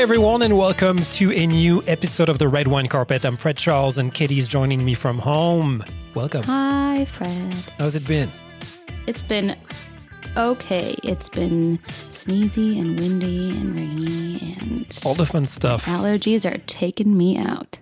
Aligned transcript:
Hi, 0.00 0.04
everyone, 0.04 0.40
and 0.40 0.56
welcome 0.56 0.96
to 0.96 1.30
a 1.30 1.46
new 1.46 1.82
episode 1.86 2.30
of 2.30 2.38
the 2.38 2.48
Red 2.48 2.66
Wine 2.68 2.86
Carpet. 2.86 3.22
I'm 3.22 3.36
Fred 3.36 3.58
Charles, 3.58 3.98
and 3.98 4.14
Kedi's 4.14 4.48
joining 4.48 4.82
me 4.82 4.94
from 4.94 5.18
home. 5.18 5.84
Welcome. 6.14 6.42
Hi, 6.44 7.04
Fred. 7.04 7.54
How's 7.78 7.94
it 7.94 8.06
been? 8.08 8.32
It's 9.06 9.20
been 9.20 9.58
okay. 10.38 10.96
It's 11.04 11.28
been 11.28 11.76
sneezy 12.08 12.80
and 12.80 12.98
windy 12.98 13.50
and 13.50 13.76
rainy, 13.76 14.56
and 14.58 14.98
All 15.04 15.12
the 15.14 15.26
fun 15.26 15.44
stuff. 15.44 15.84
allergies 15.84 16.50
are 16.50 16.56
taking 16.66 17.18
me 17.18 17.36
out. 17.36 17.80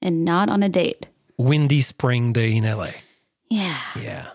And 0.00 0.24
not 0.24 0.48
on 0.48 0.62
a 0.62 0.70
date. 0.70 1.08
Windy 1.36 1.82
spring 1.82 2.32
day 2.32 2.56
in 2.56 2.64
LA. 2.64 2.92
Yeah. 3.50 3.76
Yeah. 4.00 4.28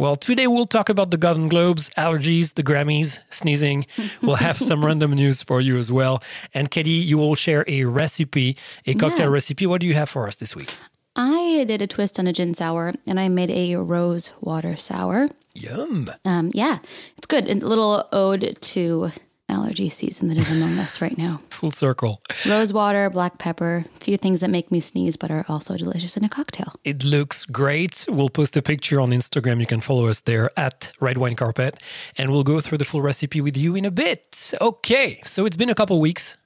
Well, 0.00 0.16
today 0.16 0.46
we'll 0.46 0.64
talk 0.64 0.88
about 0.88 1.10
the 1.10 1.18
Golden 1.18 1.46
Globes, 1.46 1.90
allergies, 1.90 2.54
the 2.54 2.62
Grammys, 2.62 3.18
sneezing. 3.28 3.84
We'll 4.22 4.36
have 4.36 4.56
some 4.70 4.82
random 4.82 5.10
news 5.12 5.42
for 5.42 5.60
you 5.60 5.76
as 5.76 5.92
well. 5.92 6.22
And 6.54 6.70
Kedi, 6.70 7.04
you 7.04 7.18
will 7.18 7.34
share 7.34 7.66
a 7.68 7.84
recipe, 7.84 8.56
a 8.86 8.94
cocktail 8.94 9.26
Yeah. 9.26 9.34
recipe. 9.34 9.66
What 9.66 9.82
do 9.82 9.86
you 9.86 9.92
have 9.92 10.08
for 10.08 10.26
us 10.26 10.36
this 10.36 10.56
week? 10.56 10.74
I 11.16 11.64
did 11.68 11.82
a 11.82 11.86
twist 11.86 12.18
on 12.18 12.26
a 12.26 12.32
gin 12.32 12.54
sour, 12.54 12.94
and 13.06 13.20
I 13.20 13.28
made 13.28 13.50
a 13.50 13.76
rose 13.76 14.30
water 14.40 14.74
sour. 14.74 15.28
Yum. 15.54 16.06
Um, 16.24 16.50
yeah, 16.54 16.78
it's 17.18 17.26
good. 17.26 17.46
A 17.50 17.54
little 17.56 18.08
ode 18.10 18.56
to 18.58 19.10
allergy 19.50 19.88
season 19.90 20.28
that 20.28 20.36
is 20.38 20.50
among 20.50 20.78
us 20.78 21.00
right 21.02 21.18
now. 21.18 21.40
Full 21.50 21.70
circle. 21.70 22.22
Rose 22.46 22.72
water, 22.72 23.10
black 23.10 23.38
pepper, 23.38 23.84
a 23.96 24.00
few 24.00 24.16
things 24.16 24.40
that 24.40 24.48
make 24.50 24.70
me 24.70 24.80
sneeze 24.80 25.16
but 25.16 25.30
are 25.30 25.44
also 25.48 25.76
delicious 25.76 26.16
in 26.16 26.24
a 26.24 26.28
cocktail. 26.28 26.74
It 26.84 27.04
looks 27.04 27.44
great. 27.44 28.06
We'll 28.08 28.30
post 28.30 28.56
a 28.56 28.62
picture 28.62 29.00
on 29.00 29.10
Instagram. 29.10 29.60
You 29.60 29.66
can 29.66 29.80
follow 29.80 30.06
us 30.06 30.20
there 30.22 30.50
at 30.56 30.92
Red 31.00 31.16
Wine 31.16 31.36
Carpet, 31.36 31.82
and 32.16 32.30
we'll 32.30 32.44
go 32.44 32.60
through 32.60 32.78
the 32.78 32.84
full 32.84 33.02
recipe 33.02 33.40
with 33.40 33.56
you 33.56 33.74
in 33.76 33.84
a 33.84 33.90
bit. 33.90 34.54
Okay, 34.60 35.20
so 35.24 35.44
it's 35.46 35.56
been 35.56 35.70
a 35.70 35.74
couple 35.74 36.00
weeks, 36.00 36.36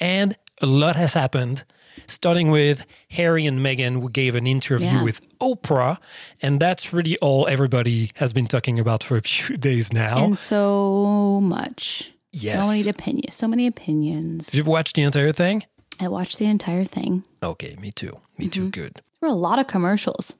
and 0.00 0.36
a 0.62 0.66
lot 0.66 0.96
has 0.96 1.14
happened. 1.14 1.64
Starting 2.08 2.50
with 2.50 2.84
Harry 3.12 3.46
and 3.46 3.58
Meghan, 3.60 3.94
who 4.00 4.10
gave 4.10 4.34
an 4.34 4.46
interview 4.46 4.86
Yeah. 4.98 5.02
with 5.02 5.20
Oprah, 5.38 5.96
and 6.42 6.60
that's 6.60 6.92
really 6.92 7.16
all 7.18 7.46
everybody 7.48 8.10
has 8.16 8.32
been 8.34 8.46
talking 8.46 8.78
about 8.78 9.02
for 9.02 9.16
a 9.16 9.22
few 9.22 9.56
days 9.70 9.92
now. 9.92 10.22
And 10.22 10.36
so 10.36 11.40
much. 11.40 12.12
Yes. 12.38 12.62
So 12.62 12.68
many 12.68 12.88
opinions. 12.88 13.34
So 13.34 13.48
many 13.48 13.66
opinions. 13.66 14.46
Did 14.48 14.58
You've 14.58 14.66
watched 14.66 14.94
the 14.96 15.02
entire 15.02 15.32
thing? 15.32 15.64
I 16.00 16.08
watched 16.08 16.38
the 16.38 16.46
entire 16.46 16.84
thing. 16.84 17.24
Okay, 17.42 17.76
me 17.80 17.90
too. 17.90 18.20
Me 18.38 18.44
Mm-hmm. 18.46 18.50
too. 18.50 18.70
Good. 18.70 18.94
There 19.20 19.28
were 19.30 19.34
a 19.34 19.38
lot 19.48 19.58
of 19.58 19.66
commercials. 19.66 20.36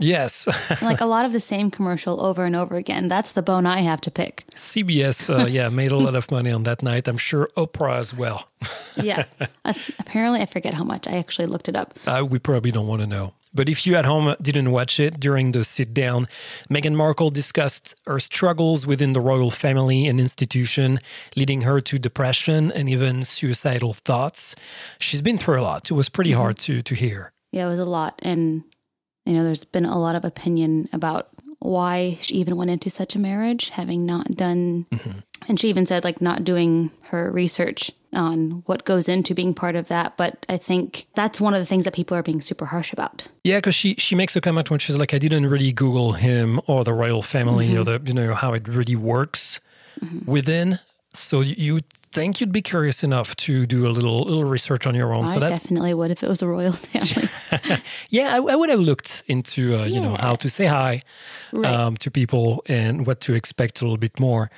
Yes, 0.00 0.46
like 0.82 1.00
a 1.00 1.06
lot 1.06 1.24
of 1.24 1.32
the 1.32 1.40
same 1.40 1.72
commercial 1.72 2.20
over 2.24 2.44
and 2.44 2.54
over 2.54 2.76
again. 2.76 3.08
That's 3.08 3.32
the 3.32 3.42
bone 3.42 3.66
I 3.66 3.80
have 3.80 4.00
to 4.02 4.10
pick. 4.12 4.44
CBS, 4.54 5.28
uh, 5.28 5.46
yeah, 5.50 5.68
made 5.70 5.90
a 5.90 5.96
lot 5.96 6.14
of 6.14 6.30
money 6.30 6.52
on 6.52 6.62
that 6.62 6.82
night. 6.84 7.08
I'm 7.08 7.18
sure 7.18 7.48
Oprah 7.56 7.98
as 7.98 8.14
well. 8.14 8.48
Yeah. 9.02 9.26
Uh, 9.64 9.74
Apparently, 10.00 10.40
I 10.40 10.46
forget 10.46 10.74
how 10.74 10.82
much. 10.84 11.06
I 11.06 11.18
actually 11.18 11.46
looked 11.46 11.68
it 11.68 11.76
up. 11.76 11.94
Uh, 12.04 12.24
we 12.28 12.38
probably 12.40 12.72
don't 12.72 12.88
want 12.88 13.00
to 13.00 13.06
know. 13.06 13.32
But 13.54 13.68
if 13.68 13.86
you 13.86 13.96
at 13.96 14.04
home 14.04 14.34
didn't 14.40 14.70
watch 14.70 15.00
it 15.00 15.18
during 15.18 15.52
the 15.52 15.64
sit 15.64 15.94
down, 15.94 16.28
Meghan 16.70 16.94
Markle 16.94 17.30
discussed 17.30 17.94
her 18.06 18.20
struggles 18.20 18.86
within 18.86 19.12
the 19.12 19.20
royal 19.20 19.50
family 19.50 20.06
and 20.06 20.20
institution, 20.20 20.98
leading 21.36 21.62
her 21.62 21.80
to 21.80 21.98
depression 21.98 22.70
and 22.72 22.88
even 22.88 23.22
suicidal 23.22 23.94
thoughts. 23.94 24.54
She's 24.98 25.20
been 25.20 25.38
through 25.38 25.60
a 25.60 25.62
lot. 25.62 25.90
It 25.90 25.94
was 25.94 26.08
pretty 26.08 26.30
mm-hmm. 26.30 26.40
hard 26.40 26.58
to, 26.58 26.82
to 26.82 26.94
hear. 26.94 27.32
Yeah, 27.52 27.66
it 27.66 27.70
was 27.70 27.78
a 27.78 27.84
lot. 27.84 28.20
And, 28.22 28.64
you 29.24 29.32
know, 29.34 29.44
there's 29.44 29.64
been 29.64 29.86
a 29.86 29.98
lot 29.98 30.14
of 30.14 30.24
opinion 30.24 30.88
about 30.92 31.28
why 31.60 32.18
she 32.20 32.36
even 32.36 32.56
went 32.56 32.70
into 32.70 32.90
such 32.90 33.16
a 33.16 33.18
marriage, 33.18 33.70
having 33.70 34.06
not 34.06 34.30
done, 34.30 34.86
mm-hmm. 34.92 35.18
and 35.48 35.58
she 35.58 35.68
even 35.68 35.86
said, 35.86 36.04
like, 36.04 36.20
not 36.20 36.44
doing 36.44 36.92
her 37.10 37.32
research 37.32 37.90
on 38.12 38.62
what 38.66 38.84
goes 38.84 39.08
into 39.08 39.34
being 39.34 39.54
part 39.54 39.76
of 39.76 39.88
that. 39.88 40.16
But 40.16 40.44
I 40.48 40.56
think 40.56 41.06
that's 41.14 41.40
one 41.40 41.54
of 41.54 41.60
the 41.60 41.66
things 41.66 41.84
that 41.84 41.94
people 41.94 42.16
are 42.16 42.22
being 42.22 42.40
super 42.40 42.66
harsh 42.66 42.92
about. 42.92 43.28
Yeah, 43.44 43.58
because 43.58 43.74
she, 43.74 43.94
she 43.96 44.14
makes 44.14 44.34
a 44.36 44.40
comment 44.40 44.70
when 44.70 44.78
she's 44.78 44.96
like, 44.96 45.14
I 45.14 45.18
didn't 45.18 45.46
really 45.46 45.72
Google 45.72 46.12
him 46.12 46.60
or 46.66 46.84
the 46.84 46.94
royal 46.94 47.22
family 47.22 47.76
or 47.76 47.84
mm-hmm. 47.84 48.04
the, 48.04 48.08
you 48.08 48.14
know, 48.14 48.34
how 48.34 48.54
it 48.54 48.66
really 48.66 48.96
works 48.96 49.60
mm-hmm. 50.00 50.30
within. 50.30 50.78
So 51.14 51.40
you, 51.40 51.54
you 51.56 51.80
think 52.12 52.40
you'd 52.40 52.52
be 52.52 52.62
curious 52.62 53.02
enough 53.04 53.34
to 53.36 53.66
do 53.66 53.86
a 53.86 53.90
little 53.90 54.22
little 54.24 54.44
research 54.44 54.86
on 54.86 54.94
your 54.94 55.14
own. 55.14 55.26
I 55.26 55.34
so 55.34 55.40
that's 55.40 55.62
definitely 55.64 55.94
would 55.94 56.10
if 56.10 56.22
it 56.22 56.28
was 56.28 56.42
a 56.42 56.46
royal 56.48 56.72
family. 56.90 57.28
Yeah, 58.10 58.34
I, 58.34 58.38
I 58.52 58.56
would 58.56 58.70
have 58.70 58.80
looked 58.80 59.22
into 59.26 59.74
uh, 59.76 59.84
you 59.84 60.00
know 60.00 60.14
how 60.16 60.34
to 60.36 60.48
say 60.50 60.66
hi 60.66 61.02
Right. 61.52 61.72
um, 61.74 61.96
to 61.98 62.10
people 62.10 62.62
and 62.66 63.06
what 63.06 63.20
to 63.22 63.34
expect 63.34 63.80
a 63.80 63.84
little 63.84 63.96
bit 63.98 64.18
more. 64.20 64.50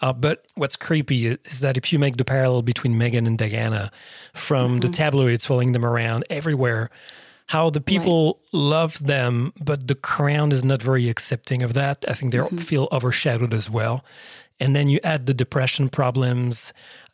Uh, 0.00 0.12
but 0.12 0.44
what's 0.54 0.76
creepy 0.76 1.26
is 1.26 1.60
that 1.60 1.76
if 1.76 1.92
you 1.92 1.98
make 1.98 2.16
the 2.16 2.24
parallel 2.24 2.62
between 2.62 2.94
Meghan 2.94 3.26
and 3.26 3.36
Diana, 3.38 3.90
from 4.34 4.80
the 4.80 4.88
tabloids 4.88 5.44
following 5.46 5.72
them 5.72 5.84
around 5.84 6.24
everywhere, 6.30 6.88
how 7.50 7.70
the 7.70 7.80
people 7.80 8.40
love 8.52 9.06
them, 9.06 9.52
but 9.60 9.86
the 9.88 9.94
crown 9.94 10.50
is 10.52 10.62
not 10.64 10.82
very 10.82 11.08
accepting 11.08 11.62
of 11.62 11.74
that. 11.74 12.04
I 12.08 12.12
think 12.14 12.32
they 12.32 12.40
feel 12.58 12.88
overshadowed 12.90 13.54
as 13.54 13.68
well. 13.70 14.04
And 14.60 14.74
then 14.74 14.88
you 14.88 14.98
add 15.04 15.26
the 15.26 15.34
depression 15.34 15.88
problems, 15.88 16.72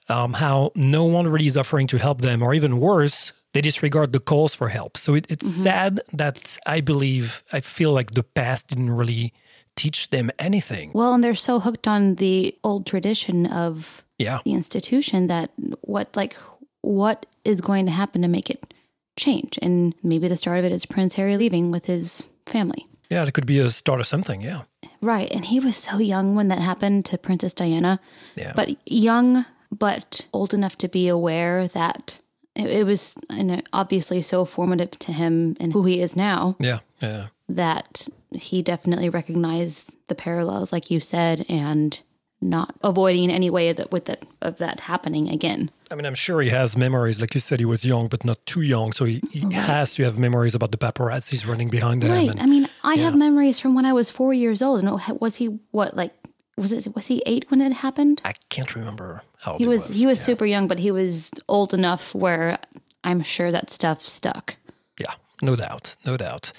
um, 0.08 0.34
how 0.34 0.70
no 0.75 1.04
one 1.04 1.28
really 1.28 1.47
is 1.47 1.56
offering 1.56 1.86
to 1.88 1.98
help 1.98 2.20
them, 2.20 2.42
or 2.42 2.54
even 2.54 2.78
worse, 2.78 3.32
they 3.53 3.60
disregard 3.60 4.12
the 4.12 4.20
calls 4.20 4.54
for 4.54 4.69
help. 4.69 4.97
So 4.97 5.14
it, 5.14 5.26
it's 5.28 5.47
sad 5.48 6.00
that 6.12 6.58
I 6.66 6.81
believe, 6.81 7.42
I 7.52 7.60
feel 7.60 7.92
like 7.92 8.12
the 8.12 8.22
past 8.22 8.69
didn't 8.69 8.91
really 8.91 9.32
teach 9.76 10.08
them 10.10 10.31
anything. 10.38 10.91
well, 10.94 11.14
and 11.14 11.22
they're 11.25 11.34
so 11.34 11.58
hooked 11.60 11.88
on 11.88 12.16
the 12.16 12.54
old 12.62 12.86
tradition 12.86 13.47
of 13.47 14.04
Yeah. 14.19 14.41
the 14.44 14.52
institution 14.52 15.26
that 15.28 15.50
what 15.81 16.14
like 16.16 16.36
what 16.82 17.26
is 17.44 17.60
going 17.60 17.86
to 17.86 17.92
happen 17.92 18.22
to 18.22 18.28
make 18.28 18.50
it 18.50 18.75
change? 19.16 19.58
And 19.62 19.94
maybe 20.02 20.28
the 20.28 20.36
start 20.36 20.58
of 20.58 20.64
it 20.64 20.72
is 20.72 20.84
Prince 20.86 21.14
Harry 21.14 21.36
leaving 21.36 21.70
with 21.70 21.86
his 21.86 22.28
family. 22.47 22.86
Yeah, 23.10 23.25
it 23.26 23.32
could 23.34 23.47
be 23.47 23.58
a 23.60 23.70
start 23.70 24.00
of 24.00 24.06
something. 24.06 24.42
Yeah. 24.42 24.62
Right. 25.02 25.30
And 25.30 25.44
he 25.44 25.60
was 25.60 25.76
so 25.76 25.98
young 25.98 26.34
when 26.34 26.48
that 26.48 26.60
happened 26.60 27.04
to 27.06 27.18
Princess 27.18 27.54
Diana. 27.54 28.00
Yeah. 28.36 28.52
But 28.54 28.76
young, 28.86 29.44
but 29.70 30.26
old 30.32 30.54
enough 30.54 30.78
to 30.78 30.88
be 30.88 31.08
aware 31.08 31.66
that 31.68 32.20
it, 32.54 32.70
it 32.70 32.86
was 32.86 33.18
know, 33.30 33.60
obviously 33.72 34.22
so 34.22 34.44
formative 34.44 34.92
to 35.00 35.12
him 35.12 35.56
and 35.58 35.72
who 35.72 35.84
he 35.84 36.00
is 36.00 36.14
now 36.16 36.56
Yeah. 36.60 36.78
Yeah. 37.00 37.28
that 37.48 38.08
he 38.30 38.62
definitely 38.62 39.08
recognized 39.08 39.90
the 40.06 40.14
parallels, 40.14 40.72
like 40.72 40.90
you 40.90 41.00
said, 41.00 41.44
and 41.48 42.00
not 42.40 42.74
avoiding 42.82 43.24
in 43.24 43.30
any 43.30 43.50
way 43.50 43.72
that 43.72 43.92
with 43.92 44.06
that 44.06 44.24
of 44.40 44.58
that 44.58 44.80
happening 44.80 45.28
again. 45.28 45.70
I 45.90 45.94
mean, 45.94 46.06
I'm 46.06 46.14
sure 46.14 46.40
he 46.42 46.48
has 46.50 46.76
memories. 46.76 47.20
Like 47.20 47.34
you 47.34 47.40
said, 47.40 47.60
he 47.60 47.66
was 47.66 47.84
young, 47.84 48.08
but 48.08 48.24
not 48.24 48.44
too 48.46 48.62
young. 48.62 48.92
So 48.92 49.04
he, 49.04 49.22
he 49.30 49.52
has 49.52 49.94
to 49.94 50.04
have 50.04 50.19
memories 50.19 50.54
about 50.54 50.72
the 50.72 50.78
paparazzis 50.78 51.46
running 51.46 51.69
behind 51.69 52.02
him. 52.02 52.10
Right. 52.10 52.30
And 52.30 52.40
I 52.40 52.46
mean, 52.46 52.69
I 52.84 52.97
have 52.97 53.15
memories 53.16 53.59
from 53.60 53.75
when 53.75 53.84
I 53.87 53.93
was 53.93 54.10
four 54.10 54.34
years 54.34 54.60
old. 54.62 54.82
And 54.82 55.20
was 55.20 55.37
he 55.37 55.47
what 55.70 55.97
like 55.97 56.12
was 56.56 56.72
it 56.72 56.94
was 56.94 57.06
he 57.06 57.22
eight 57.26 57.50
when 57.50 57.60
it 57.60 57.72
happened? 57.72 58.20
I 58.25 58.34
can't 58.48 58.75
remember 58.75 59.22
how 59.41 59.53
old 59.53 59.60
He 59.60 59.69
was 59.69 59.88
he 59.88 60.06
was 60.06 60.19
Yeah. 60.19 60.25
super 60.25 60.47
young, 60.47 60.66
but 60.69 60.78
he 60.81 60.91
was 60.91 61.31
old 61.48 61.72
enough 61.75 62.15
where 62.15 62.59
I'm 63.04 63.22
sure 63.22 63.50
that 63.50 63.70
stuff 63.70 64.03
stuck. 64.03 64.56
Yeah, 64.98 65.15
no 65.42 65.56
doubt, 65.56 65.97
no 66.06 66.16
doubt. 66.16 66.53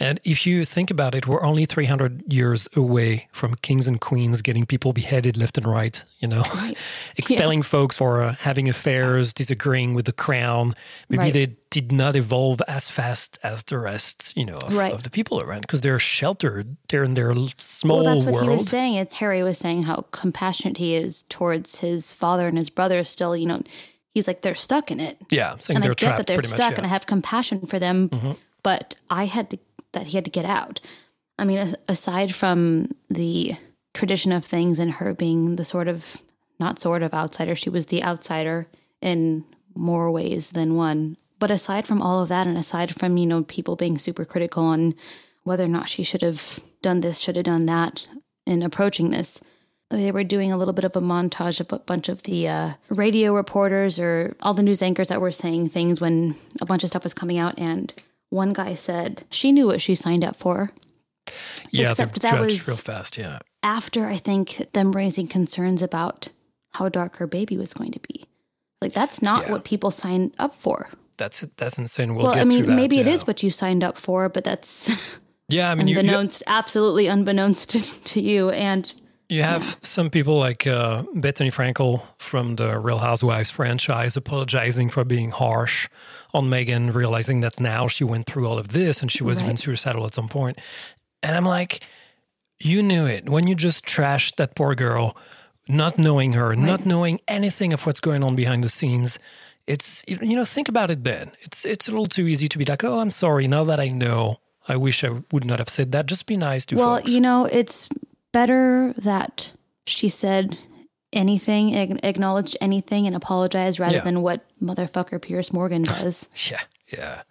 And 0.00 0.18
if 0.24 0.44
you 0.44 0.64
think 0.64 0.90
about 0.90 1.14
it, 1.14 1.26
we're 1.28 1.44
only 1.44 1.66
300 1.66 2.32
years 2.32 2.66
away 2.74 3.28
from 3.30 3.54
kings 3.54 3.86
and 3.86 4.00
queens 4.00 4.42
getting 4.42 4.66
people 4.66 4.92
beheaded 4.92 5.36
left 5.36 5.56
and 5.56 5.66
right, 5.68 6.02
you 6.18 6.26
know, 6.26 6.42
expelling 7.16 7.62
folks 7.62 7.96
for 7.96 8.20
uh, 8.20 8.34
having 8.40 8.68
affairs, 8.68 9.32
disagreeing 9.32 9.94
with 9.94 10.06
the 10.06 10.12
crown. 10.12 10.74
Maybe 11.08 11.22
Right. 11.22 11.32
they 11.32 11.56
did 11.70 11.92
not 11.92 12.16
evolve 12.16 12.60
as 12.66 12.90
fast 12.90 13.38
as 13.44 13.62
the 13.64 13.78
rest, 13.78 14.32
you 14.36 14.44
know, 14.44 14.56
of, 14.56 14.74
Right. 14.76 14.92
of 14.92 15.04
the 15.04 15.10
people 15.10 15.40
around 15.40 15.60
because 15.62 15.80
they're 15.82 16.00
sheltered. 16.00 16.76
They're 16.88 17.04
in 17.04 17.14
their 17.14 17.32
small 17.58 18.02
Well, 18.02 18.14
that's 18.14 18.24
what 18.24 18.34
world. 18.34 18.48
he 18.50 18.56
was 18.56 18.68
saying. 18.68 19.06
Harry 19.14 19.44
was 19.44 19.58
saying 19.58 19.84
how 19.84 20.06
compassionate 20.10 20.78
he 20.78 20.96
is 20.96 21.22
towards 21.28 21.78
his 21.80 22.12
father 22.12 22.48
and 22.48 22.58
his 22.58 22.68
brother. 22.70 23.04
Still, 23.04 23.36
you 23.36 23.46
know, 23.46 23.62
he's 24.14 24.26
like 24.26 24.40
they're 24.40 24.54
stuck 24.54 24.90
in 24.90 25.00
it, 25.00 25.18
Yeah, 25.30 25.56
saying 25.58 25.76
and 25.76 25.84
I 25.84 25.88
they're 25.88 25.94
get 25.94 25.98
trapped 25.98 26.16
that 26.18 26.26
they're 26.26 26.42
stuck, 26.44 26.58
much. 26.58 26.70
Mm-hmm. 26.70 26.78
and 26.78 26.86
I 26.86 26.90
have 26.90 27.06
compassion 27.06 27.66
for 27.66 27.78
them. 27.78 28.10
But 28.62 28.94
I 29.10 29.26
had 29.26 29.50
to 29.50 29.58
that 29.92 30.06
he 30.08 30.16
had 30.16 30.24
to 30.24 30.30
get 30.30 30.44
out. 30.46 30.80
I 31.38 31.44
mean, 31.44 31.74
aside 31.88 32.34
from 32.34 32.92
the 33.10 33.56
tradition 33.92 34.32
of 34.32 34.44
things 34.44 34.78
and 34.78 34.92
her 34.92 35.12
being 35.14 35.56
the 35.56 35.64
sort 35.64 35.88
of 35.88 36.22
not 36.58 36.80
sort 36.80 37.02
of 37.02 37.12
outsider, 37.12 37.54
she 37.54 37.70
was 37.70 37.86
the 37.86 38.02
outsider 38.04 38.66
in 39.02 39.44
more 39.74 40.10
ways 40.10 40.50
than 40.50 40.76
one. 40.76 41.16
But 41.40 41.50
aside 41.50 41.86
from 41.86 42.00
all 42.00 42.22
of 42.22 42.28
that, 42.28 42.46
and 42.46 42.56
aside 42.56 42.94
from 42.94 43.16
you 43.16 43.26
know 43.26 43.42
people 43.42 43.76
being 43.76 43.98
super 43.98 44.24
critical 44.24 44.64
on 44.64 44.94
whether 45.42 45.64
or 45.64 45.68
not 45.68 45.88
she 45.88 46.02
should 46.04 46.22
have 46.22 46.60
done 46.80 47.00
this, 47.00 47.18
should 47.18 47.36
have 47.36 47.44
done 47.44 47.66
that 47.66 48.06
in 48.46 48.62
approaching 48.62 49.10
this, 49.10 49.40
they 49.90 50.10
were 50.10 50.24
doing 50.24 50.50
a 50.52 50.56
little 50.56 50.74
bit 50.74 50.84
of 50.84 50.96
a 50.96 51.00
montage 51.00 51.60
of 51.60 51.72
a 51.72 51.78
bunch 51.78 52.08
of 52.08 52.22
the 52.24 52.48
uh, 52.48 52.72
radio 52.88 53.32
reporters 53.34 53.98
or 53.98 54.34
all 54.42 54.54
the 54.54 54.62
news 54.62 54.82
anchors 54.82 55.08
that 55.08 55.20
were 55.20 55.30
saying 55.30 55.68
things 55.68 56.00
when 56.00 56.34
a 56.60 56.66
bunch 56.66 56.82
of 56.82 56.88
stuff 56.88 57.04
was 57.04 57.14
coming 57.14 57.38
out. 57.38 57.58
And 57.58 57.92
one 58.30 58.52
guy 58.52 58.74
said 58.74 59.24
she 59.30 59.52
knew 59.52 59.66
what 59.66 59.80
she 59.80 59.94
signed 59.94 60.24
up 60.24 60.36
for 60.36 60.70
yeah, 61.70 61.90
except 61.90 62.20
that 62.22 62.40
was- 62.40 62.66
real 62.68 62.76
fast. 62.76 63.16
Yeah. 63.16 63.38
after 63.62 64.06
I 64.06 64.16
think 64.16 64.66
them 64.72 64.92
raising 64.92 65.26
concerns 65.26 65.82
about 65.82 66.28
how 66.74 66.88
dark 66.88 67.16
her 67.16 67.26
baby 67.26 67.56
was 67.56 67.72
going 67.72 67.92
to 67.92 68.00
be. 68.00 68.24
Like 68.82 68.92
that's 68.92 69.22
not 69.22 69.44
Yeah. 69.44 69.52
what 69.52 69.64
people 69.64 69.90
sign 69.90 70.32
up 70.38 70.54
for. 70.54 70.88
That's 71.16 71.40
that's 71.56 71.78
insane. 71.78 72.14
We'll 72.14 72.26
Well, 72.26 72.34
I 72.38 72.44
mean, 72.44 72.66
that, 72.66 72.74
maybe 72.74 72.98
it 72.98 73.06
yeah. 73.06 73.12
is 73.12 73.26
what 73.26 73.42
you 73.42 73.50
signed 73.50 73.84
up 73.84 73.96
for, 73.96 74.28
but 74.28 74.44
that's 74.44 74.90
Yeah, 75.48 75.70
I 75.70 75.74
mean, 75.74 75.86
you, 75.88 76.00
you, 76.00 76.28
absolutely 76.46 77.06
unbeknownst 77.06 77.70
to, 77.70 78.04
to 78.14 78.20
you. 78.20 78.50
And 78.50 78.92
you 79.28 79.42
have 79.42 79.78
some 79.82 80.10
people 80.10 80.38
like 80.38 80.66
uh, 80.66 81.02
Bethenny 81.14 81.52
Frankel 81.52 82.02
from 82.18 82.56
the 82.56 82.78
Real 82.78 82.98
Housewives 82.98 83.50
franchise 83.50 84.16
apologizing 84.16 84.90
for 84.90 85.04
being 85.04 85.30
harsh 85.30 85.88
on 86.32 86.50
Meghan, 86.50 86.94
realizing 86.94 87.40
that 87.40 87.58
now 87.58 87.86
she 87.86 88.04
went 88.04 88.26
through 88.26 88.46
all 88.46 88.58
of 88.58 88.68
this 88.68 89.00
and 89.00 89.10
she 89.10 89.22
was 89.22 89.42
even 89.42 89.56
suicidal 89.56 90.04
at 90.04 90.14
some 90.14 90.28
point. 90.28 90.58
And 91.22 91.34
I'm 91.34 91.44
like, 91.44 91.86
you 92.60 92.82
knew 92.82 93.06
it 93.06 93.28
when 93.28 93.46
you 93.46 93.54
just 93.54 93.86
trashed 93.86 94.36
that 94.36 94.54
poor 94.54 94.74
girl, 94.74 95.16
not 95.68 95.98
knowing 95.98 96.34
her, 96.34 96.54
not 96.54 96.84
knowing 96.84 97.20
anything 97.26 97.72
of 97.72 97.86
what's 97.86 98.00
going 98.00 98.22
on 98.22 98.36
behind 98.36 98.62
the 98.62 98.68
scenes. 98.68 99.18
It's 99.66 100.04
you 100.06 100.18
you 100.20 100.36
know 100.36 100.44
think 100.44 100.68
about 100.68 100.90
it 100.90 101.04
then. 101.04 101.32
It's 101.40 101.64
it's 101.64 101.88
a 101.88 101.90
little 101.90 102.06
too 102.06 102.26
easy 102.26 102.48
to 102.48 102.58
be 102.58 102.66
like, 102.66 102.84
oh, 102.84 103.00
I'm 103.00 103.10
sorry. 103.10 103.48
Now 103.48 103.64
that 103.64 103.80
I 103.80 103.88
know, 103.88 104.40
I 104.68 104.76
wish 104.76 105.02
I 105.04 105.22
would 105.32 105.44
not 105.44 105.58
have 105.58 105.70
said 105.70 105.92
that. 105.92 106.06
Just 106.06 106.26
be 106.26 106.36
nice 106.36 106.66
to 106.66 106.76
well, 106.76 106.98
folks. 106.98 107.10
you 107.10 107.20
know, 107.20 107.46
it's 107.46 107.88
better 108.34 108.92
that 108.98 109.52
she 109.86 110.08
said 110.10 110.58
anything, 111.12 111.72
acknowledged 112.02 112.56
anything, 112.60 113.06
and 113.06 113.14
apologized 113.16 113.78
rather 113.80 113.96
Yeah. 113.96 114.04
than 114.08 114.20
what 114.20 114.44
motherfucker 114.62 115.22
Piers 115.22 115.52
Morgan 115.52 115.82
does. 115.94 116.28
Yeah, 116.50 116.60
yeah. 116.92 117.22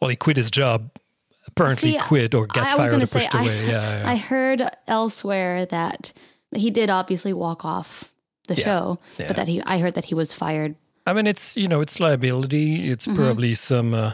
Well, 0.00 0.10
he 0.10 0.16
quit 0.16 0.36
his 0.36 0.50
job. 0.50 0.90
Apparently, 1.46 1.92
See, 1.92 1.98
quit 1.98 2.34
or 2.34 2.46
got 2.46 2.58
I 2.66 2.76
was 2.76 2.76
fired 2.76 3.02
or 3.02 3.06
say, 3.06 3.18
pushed 3.20 3.34
I, 3.34 3.40
away. 3.42 3.66
Yeah, 3.72 4.00
yeah. 4.02 4.10
I 4.10 4.16
heard 4.16 4.62
elsewhere 4.86 5.64
that 5.66 6.12
he 6.54 6.70
did 6.70 6.90
obviously 6.90 7.32
walk 7.32 7.64
off 7.64 8.12
the 8.48 8.56
show, 8.56 8.98
but 9.16 9.36
that 9.36 9.48
he, 9.48 9.62
I 9.64 9.78
heard 9.78 9.94
that 9.94 10.04
he 10.06 10.14
was 10.14 10.32
fired. 10.32 10.74
I 11.06 11.12
mean, 11.14 11.26
it's 11.26 11.56
you 11.56 11.68
know, 11.68 11.80
it's 11.80 11.98
liability. 12.00 12.90
It's 12.90 13.06
Mm-hmm. 13.06 13.16
probably 13.16 13.54
some 13.54 13.94
uh, 13.94 14.12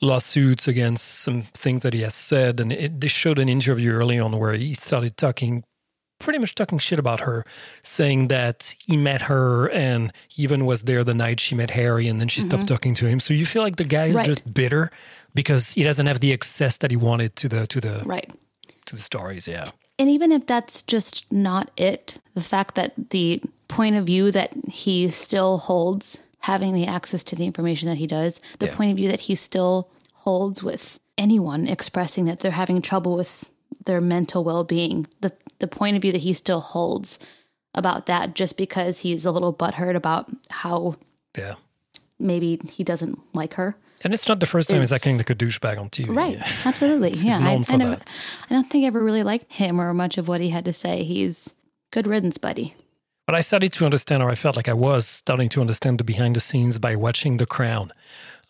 lawsuits 0.00 0.68
against 0.68 1.04
some 1.20 1.42
things 1.54 1.82
that 1.82 1.92
he 1.94 2.02
has 2.02 2.14
said, 2.14 2.60
and 2.60 2.72
it, 2.72 3.00
they 3.00 3.08
showed 3.08 3.38
an 3.38 3.48
interview 3.48 3.92
early 3.92 4.18
on 4.18 4.36
where 4.38 4.52
he 4.54 4.74
started 4.74 5.16
talking, 5.16 5.64
pretty 6.20 6.38
much 6.38 6.54
talking 6.54 6.78
shit 6.78 6.98
about 6.98 7.20
her, 7.20 7.44
saying 7.82 8.28
that 8.28 8.74
he 8.78 8.96
met 8.96 9.22
her 9.22 9.68
and 9.70 10.12
he 10.28 10.42
even 10.42 10.64
was 10.66 10.82
there 10.84 11.04
the 11.04 11.14
night 11.14 11.40
she 11.40 11.54
met 11.54 11.70
Harry, 11.70 12.08
and 12.08 12.20
then 12.20 12.28
she 12.28 12.40
stopped 12.40 12.66
talking 12.66 12.94
to 12.94 13.06
him. 13.06 13.20
So 13.20 13.34
you 13.34 13.46
feel 13.46 13.62
like 13.62 13.76
the 13.76 13.84
guy 13.84 14.06
is 14.06 14.16
Mm-hmm. 14.16 14.18
Right. 14.18 14.26
just 14.26 14.54
bitter 14.54 14.90
because 15.34 15.72
he 15.72 15.82
doesn't 15.84 16.06
have 16.06 16.20
the 16.20 16.32
access 16.32 16.78
that 16.78 16.90
he 16.90 16.96
wanted 16.96 17.36
to 17.36 17.48
the 17.48 17.66
to 17.66 17.80
the 17.80 18.02
Right. 18.04 18.30
to 18.86 18.96
the 18.96 19.02
stories. 19.02 19.46
Yeah, 19.46 19.70
And 19.98 20.08
even 20.10 20.32
if 20.32 20.46
that's 20.46 20.82
just 20.82 21.30
not 21.32 21.70
it, 21.76 22.18
the 22.34 22.40
fact 22.40 22.74
that 22.74 23.10
the 23.10 23.40
point 23.68 23.96
of 23.96 24.06
view 24.06 24.32
that 24.32 24.50
he 24.68 25.08
still 25.10 25.58
holds, 25.58 26.18
having 26.40 26.72
the 26.74 26.86
access 26.86 27.22
to 27.24 27.36
the 27.36 27.44
information 27.44 27.88
that 27.88 27.98
he 27.98 28.06
does, 28.06 28.40
the 28.58 28.66
Yeah. 28.66 28.74
point 28.76 28.90
of 28.92 28.96
view 28.96 29.08
that 29.08 29.20
he 29.20 29.34
still 29.34 29.90
holds 30.14 30.62
with 30.62 31.00
anyone 31.16 31.66
expressing 31.66 32.26
that 32.26 32.40
they're 32.40 32.50
having 32.52 32.80
trouble 32.80 33.16
with 33.16 33.50
their 33.84 34.00
mental 34.00 34.44
well 34.44 34.64
being, 34.64 35.06
the, 35.20 35.32
the 35.58 35.66
point 35.66 35.96
of 35.96 36.02
view 36.02 36.12
that 36.12 36.18
he 36.22 36.32
still 36.32 36.60
holds 36.60 37.18
about 37.74 38.06
that 38.06 38.34
just 38.34 38.56
because 38.56 39.00
he's 39.00 39.24
a 39.24 39.30
little 39.30 39.52
butthurt 39.52 39.96
about 39.96 40.30
how 40.50 40.94
yeah. 41.36 41.54
maybe 42.18 42.60
he 42.70 42.82
doesn't 42.84 43.18
like 43.34 43.54
her. 43.54 43.76
And 44.04 44.14
it's 44.14 44.28
not 44.28 44.38
the 44.38 44.46
first 44.46 44.68
time 44.68 44.78
he's 44.80 44.90
Is- 44.90 44.92
acting 44.92 45.16
like 45.16 45.30
a 45.30 45.34
douchebag 45.34 45.78
on 45.78 45.90
TV. 45.90 46.14
Right. 46.14 46.38
Absolutely. 46.64 47.10
yeah. 47.16 47.38
I, 47.40 47.64
I, 47.68 47.76
never. 47.76 47.98
I 48.48 48.54
don't 48.54 48.70
think 48.70 48.84
I 48.84 48.86
ever 48.86 49.02
really 49.02 49.24
liked 49.24 49.52
him 49.52 49.80
or 49.80 49.92
much 49.92 50.18
of 50.18 50.28
what 50.28 50.40
he 50.40 50.50
had 50.50 50.64
to 50.66 50.72
say. 50.72 51.02
He's 51.02 51.52
good 51.90 52.06
riddance, 52.06 52.38
buddy. 52.38 52.74
But 53.28 53.34
I 53.34 53.42
started 53.42 53.74
to 53.74 53.84
understand, 53.84 54.22
or 54.22 54.30
I 54.30 54.34
felt 54.34 54.56
like 54.56 54.70
I 54.70 54.72
was 54.72 55.06
starting 55.06 55.50
to 55.50 55.60
understand 55.60 55.98
the 55.98 56.04
behind 56.04 56.34
the 56.34 56.40
scenes 56.40 56.78
by 56.78 56.96
watching 56.96 57.36
The 57.36 57.44
Crown, 57.44 57.92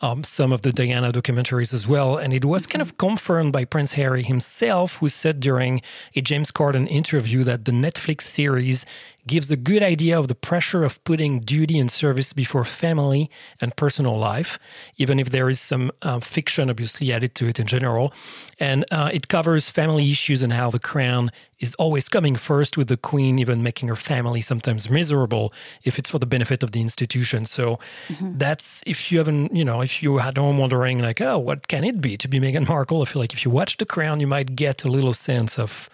um, 0.00 0.22
some 0.22 0.52
of 0.52 0.62
the 0.62 0.72
Diana 0.72 1.10
documentaries 1.10 1.75
as 1.75 1.88
well. 1.88 2.16
And 2.16 2.32
it 2.32 2.44
was 2.44 2.64
kind 2.64 2.80
of 2.80 2.96
confirmed 2.96 3.52
by 3.52 3.64
Prince 3.64 3.94
Harry 3.94 4.22
himself, 4.22 4.98
who 4.98 5.08
said 5.08 5.40
during 5.40 5.82
a 6.14 6.20
James 6.20 6.52
Corden 6.52 6.86
interview 6.88 7.42
that 7.42 7.64
the 7.64 7.72
Netflix 7.72 8.20
series 8.20 8.86
gives 9.26 9.50
a 9.50 9.56
good 9.56 9.82
idea 9.82 10.16
of 10.16 10.28
the 10.28 10.36
pressure 10.36 10.84
of 10.84 11.02
putting 11.02 11.40
duty 11.40 11.76
and 11.80 11.90
service 11.90 12.32
before 12.32 12.64
family 12.64 13.28
and 13.60 13.75
personal 13.75 14.16
life, 14.16 14.60
even 14.96 15.19
if 15.19 15.30
there 15.30 15.48
is 15.48 15.58
some 15.60 15.90
uh, 16.02 16.20
fiction 16.20 16.70
obviously 16.70 17.12
added 17.12 17.34
to 17.34 17.48
it 17.48 17.58
in 17.58 17.66
general. 17.66 18.12
And 18.60 18.84
uh, 18.92 19.10
it 19.12 19.26
covers 19.26 19.70
family 19.70 20.08
issues 20.08 20.40
and 20.40 20.52
how 20.52 20.70
the 20.70 20.78
crown 20.78 21.32
is 21.60 21.75
always 21.75 22.08
coming 22.08 22.37
first, 22.37 22.76
with 22.76 22.88
the 22.88 22.96
queen 22.96 23.38
even 23.38 23.62
making 23.62 23.88
her 23.88 23.96
family 23.96 24.40
sometimes 24.40 24.88
miserable 24.88 25.52
if 25.82 25.99
it's 25.99 26.10
for 26.10 26.19
the 26.19 26.26
benefit 26.26 26.62
of 26.62 26.70
the 26.72 26.81
institution. 26.81 27.44
So 27.44 27.78
mm-hmm. 28.08 28.38
that's 28.38 28.82
if 28.87 29.10
you 29.10 29.19
haven't, 29.19 29.55
you 29.55 29.64
know, 29.64 29.81
if 29.81 30.02
you 30.02 30.19
had 30.19 30.38
home 30.38 30.58
wondering 30.58 31.00
like, 31.00 31.20
oh, 31.20 31.38
what 31.38 31.69
can 31.69 31.84
it 31.84 32.00
be 32.00 32.16
to 32.16 32.28
be 32.28 32.38
Meghan 32.38 32.69
Markle? 32.69 33.02
I 33.02 33.06
feel 33.06 33.20
like 33.20 33.32
if 33.32 33.44
you 33.44 33.50
watch 33.50 33.76
The 33.76 33.87
Crown, 33.87 34.20
you 34.20 34.26
might 34.26 34.55
get 34.55 34.84
a 34.84 34.88
little 34.88 35.14
sense 35.14 35.58
of 35.58 35.90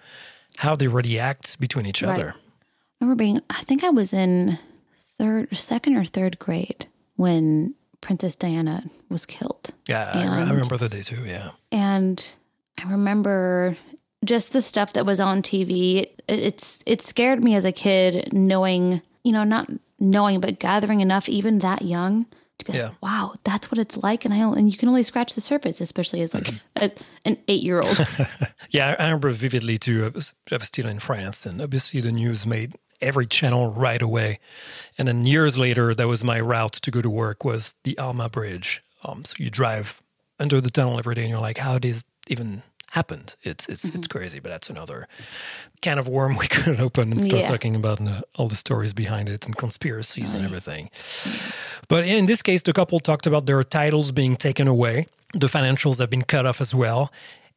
how 0.57 0.75
they 0.75 0.87
really 0.87 1.19
act 1.19 1.59
between 1.59 1.85
each 1.85 2.01
Right. 2.01 2.13
other. 2.13 2.35
I 2.35 3.05
remember 3.05 3.23
being, 3.23 3.41
I 3.49 3.61
think 3.63 3.83
I 3.83 3.89
was 3.89 4.13
in 4.13 4.57
third, 5.17 5.55
second 5.55 5.97
or 5.97 6.05
third 6.05 6.39
grade 6.39 6.87
when 7.15 7.75
Princess 8.01 8.35
Diana 8.35 8.83
was 9.09 9.25
killed. 9.25 9.73
Yeah, 9.87 10.11
I, 10.13 10.21
I 10.21 10.49
remember 10.49 10.77
the 10.77 10.89
day 10.89 11.01
too. 11.01 11.25
Yeah. 11.25 11.51
And 11.71 12.25
I 12.77 12.89
remember 12.89 13.75
just 14.23 14.53
the 14.53 14.61
stuff 14.61 14.93
that 14.93 15.05
was 15.05 15.19
on 15.19 15.41
TV. 15.41 15.97
It, 16.03 16.21
it's 16.27 16.83
it 16.85 17.01
scared 17.01 17.43
me 17.43 17.55
as 17.55 17.65
a 17.65 17.71
kid, 17.71 18.33
knowing 18.33 19.01
you 19.23 19.31
know 19.31 19.43
not 19.43 19.69
knowing 19.99 20.39
but 20.39 20.59
gathering 20.59 21.01
enough, 21.01 21.29
even 21.29 21.59
that 21.59 21.81
young, 21.81 22.25
to 22.59 22.71
be 22.71 22.81
like, 22.81 23.01
wow, 23.01 23.33
that's 23.43 23.71
what 23.71 23.79
it's 23.79 23.97
like. 23.97 24.25
And 24.25 24.33
I 24.33 24.37
and 24.37 24.71
you 24.71 24.77
can 24.77 24.89
only 24.89 25.03
scratch 25.03 25.33
the 25.33 25.41
surface, 25.41 25.81
especially 25.81 26.21
as 26.21 26.33
like 26.33 26.49
a, 26.75 26.91
an 27.25 27.37
eight 27.47 27.63
year 27.63 27.81
old. 27.81 27.99
Yeah, 28.71 28.95
I 28.99 29.03
I 29.03 29.05
remember 29.05 29.29
vividly 29.29 29.77
too. 29.77 30.05
I 30.05 30.07
was, 30.09 30.33
I 30.51 30.55
was 30.55 30.67
still 30.67 30.87
in 30.87 30.99
France, 30.99 31.45
and 31.45 31.61
obviously 31.61 32.01
the 32.01 32.11
news 32.11 32.45
made 32.45 32.73
every 32.99 33.27
channel 33.27 33.69
right 33.69 34.01
away. 34.01 34.39
And 34.97 35.07
then 35.07 35.25
years 35.25 35.57
later, 35.57 35.93
that 35.93 36.07
was 36.07 36.23
my 36.23 36.39
route 36.39 36.73
to 36.73 36.91
go 36.91 37.01
to 37.01 37.09
work 37.09 37.45
was 37.45 37.75
the 37.83 37.97
Alma 37.97 38.29
Bridge. 38.29 38.81
Um, 39.03 39.23
so 39.23 39.35
you 39.37 39.49
drive 39.49 40.01
under 40.39 40.59
the 40.59 40.71
tunnel 40.71 40.97
every 40.97 41.15
day, 41.15 41.21
and 41.21 41.29
you're 41.29 41.39
like, 41.39 41.59
"How 41.59 41.77
does 41.77 42.05
even 42.27 42.63
happened?" 42.95 43.35
It's 43.49 43.63
it's 43.69 43.85
Mm-hmm. 43.85 43.97
it's 43.97 44.07
crazy, 44.07 44.39
but 44.43 44.49
that's 44.53 44.69
another 44.69 45.07
can 45.81 45.97
of 45.99 46.07
worm 46.07 46.35
we 46.43 46.47
could 46.47 46.79
open 46.87 47.11
and 47.11 47.21
start 47.23 47.41
Yeah. 47.41 47.47
talking 47.53 47.75
about 47.75 47.99
uh, 48.01 48.21
all 48.37 48.47
the 48.49 48.55
stories 48.55 48.93
behind 48.93 49.29
it 49.29 49.45
and 49.45 49.55
conspiracies 49.57 50.33
and 50.35 50.43
everything. 50.45 50.89
But 51.87 52.01
in 52.05 52.25
this 52.25 52.41
case, 52.41 52.61
the 52.63 52.73
couple 52.73 52.99
talked 52.99 53.27
about 53.27 53.45
their 53.45 53.63
titles 53.63 54.11
being 54.11 54.35
taken 54.37 54.67
away, 54.67 55.05
the 55.33 55.47
financials 55.47 55.97
have 55.99 56.09
been 56.09 56.23
cut 56.23 56.45
off 56.45 56.61
as 56.61 56.73
well, 56.73 57.11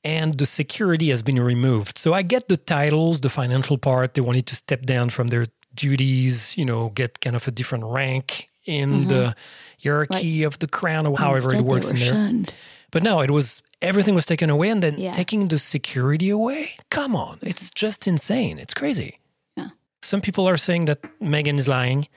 and 0.05 0.35
the 0.39 0.47
security 0.47 1.09
has 1.11 1.23
been 1.23 1.41
removed. 1.41 1.99
So 1.99 2.13
I 2.19 2.23
get 2.23 2.49
the 2.49 2.57
titles, 2.57 3.21
the 3.21 3.29
financial 3.31 3.79
part. 3.79 4.15
They 4.15 4.21
wanted 4.23 4.47
to 4.47 4.55
step 4.57 4.83
down 4.85 5.11
from 5.11 5.29
their 5.29 5.47
duties, 5.75 6.55
you 6.59 6.65
know, 6.65 6.91
get 6.95 7.21
kind 7.21 7.37
of 7.37 7.49
a 7.49 7.51
different 7.51 7.85
rank 7.85 8.49
in 8.65 9.09
the 9.09 9.35
hierarchy 9.83 10.45
of 10.47 10.59
the 10.59 10.67
crown 10.67 11.07
or 11.07 11.17
however 11.19 11.55
it 11.55 11.63
works 11.65 11.89
in 11.91 11.97
there. 11.97 12.09
shunned. 12.13 12.53
But 12.91 13.03
no, 13.03 13.21
it 13.21 13.31
was 13.31 13.63
everything 13.83 14.15
was 14.15 14.27
taken 14.27 14.51
away 14.51 14.71
and 14.71 14.83
then 14.83 14.95
Yeah. 14.99 15.13
taking 15.13 15.49
the 15.49 15.59
security 15.59 16.31
away. 16.31 16.77
Come 16.91 17.15
on, 17.17 17.39
it's 17.43 17.71
just 17.71 18.07
insane. 18.07 18.59
It's 18.59 18.75
crazy. 18.75 19.19
Yeah. 19.57 19.69
Some 20.03 20.21
people 20.21 20.49
are 20.49 20.57
saying 20.57 20.87
that 20.87 20.99
Meghan 21.21 21.59
is 21.59 21.69
lying, 21.69 22.09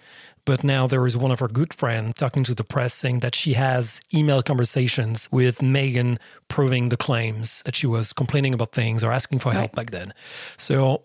but 0.45 0.63
now 0.63 0.87
there 0.87 1.05
is 1.05 1.15
one 1.17 1.31
of 1.31 1.39
her 1.39 1.47
good 1.47 1.73
friends 1.73 2.13
talking 2.17 2.43
to 2.45 2.55
the 2.55 2.63
press 2.63 2.93
saying 2.95 3.19
that 3.19 3.35
she 3.35 3.53
has 3.53 4.01
email 4.13 4.41
conversations 4.41 5.27
with 5.31 5.59
Meghan 5.59 6.17
proving 6.47 6.89
the 6.89 6.97
claims 6.97 7.61
that 7.65 7.75
she 7.75 7.85
was 7.87 8.13
complaining 8.13 8.53
about 8.53 8.71
things 8.71 9.03
or 9.03 9.11
asking 9.11 9.39
for 9.39 9.51
help 9.53 9.75
back 9.75 9.91
then. 9.91 10.13
So 10.57 11.03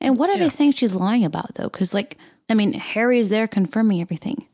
And 0.00 0.16
what 0.18 0.30
are 0.30 0.32
Yeah. 0.36 0.44
they 0.44 0.48
saying 0.50 0.72
she's 0.72 0.94
lying 0.96 1.24
about 1.24 1.54
though? 1.54 1.68
Because 1.68 1.94
like, 1.94 2.16
I 2.50 2.54
mean, 2.54 2.72
Harry 2.72 3.18
is 3.20 3.28
there 3.28 3.46
confirming 3.46 4.00
everything. 4.00 4.48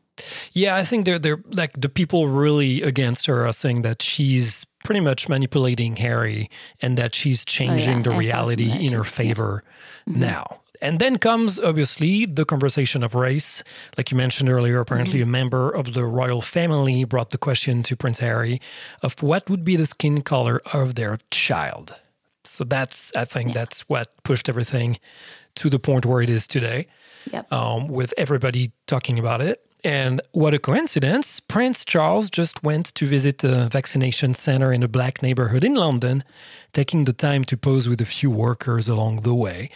Yeah, 0.52 0.76
I 0.76 0.84
think 0.84 1.04
they're 1.04 1.18
they're 1.18 1.42
like 1.50 1.72
the 1.80 1.88
people 1.88 2.28
really 2.28 2.82
against 2.82 3.26
her 3.26 3.46
are 3.46 3.52
saying 3.52 3.82
that 3.82 4.02
she's 4.02 4.64
pretty 4.84 5.00
much 5.00 5.28
manipulating 5.28 5.96
Harry 5.96 6.48
and 6.80 6.96
that 6.98 7.14
she's 7.14 7.44
changing 7.44 8.02
the 8.02 8.10
I 8.10 8.14
saw 8.14 8.18
reality 8.18 8.70
in 8.86 8.92
her 8.92 9.04
favor 9.04 9.62
now. 10.06 10.60
And 10.80 11.00
then 11.00 11.18
comes 11.18 11.58
obviously 11.58 12.24
the 12.24 12.44
conversation 12.44 13.02
of 13.02 13.14
race. 13.16 13.64
Like 13.96 14.12
you 14.12 14.16
mentioned 14.16 14.48
earlier, 14.48 14.78
apparently 14.78 15.20
a 15.20 15.26
member 15.26 15.68
of 15.70 15.92
the 15.92 16.04
royal 16.04 16.40
family 16.40 17.02
brought 17.04 17.30
the 17.30 17.38
question 17.38 17.82
to 17.82 17.96
Prince 17.96 18.20
Harry 18.20 18.60
of 19.02 19.20
what 19.20 19.50
would 19.50 19.64
be 19.64 19.74
the 19.74 19.86
skin 19.86 20.22
color 20.22 20.60
of 20.72 20.94
their 20.94 21.18
child. 21.32 21.96
So 22.44 22.62
that's 22.64 23.12
I 23.16 23.24
think 23.24 23.52
that's 23.54 23.88
what 23.88 24.08
pushed 24.22 24.48
everything 24.48 24.98
to 25.56 25.68
the 25.68 25.80
point 25.80 26.06
where 26.06 26.22
it 26.22 26.30
is 26.30 26.46
today 26.46 26.86
Yep. 27.32 27.52
um, 27.52 27.88
with 27.88 28.14
everybody 28.16 28.70
talking 28.86 29.18
about 29.18 29.40
it. 29.40 29.67
And 29.84 30.20
what 30.32 30.54
a 30.54 30.58
coincidence! 30.58 31.38
Prince 31.40 31.84
Charles 31.84 32.30
just 32.30 32.62
went 32.64 32.86
to 32.94 33.06
visit 33.06 33.44
a 33.44 33.68
vaccination 33.68 34.34
center 34.34 34.72
in 34.72 34.82
a 34.82 34.88
black 34.88 35.22
neighborhood 35.22 35.62
in 35.62 35.74
London, 35.74 36.24
taking 36.72 37.04
the 37.04 37.12
time 37.12 37.44
to 37.44 37.56
pose 37.56 37.88
with 37.88 38.00
a 38.00 38.04
few 38.04 38.30
workers 38.30 38.88
along 38.88 39.22
the 39.22 39.34
way. 39.34 39.70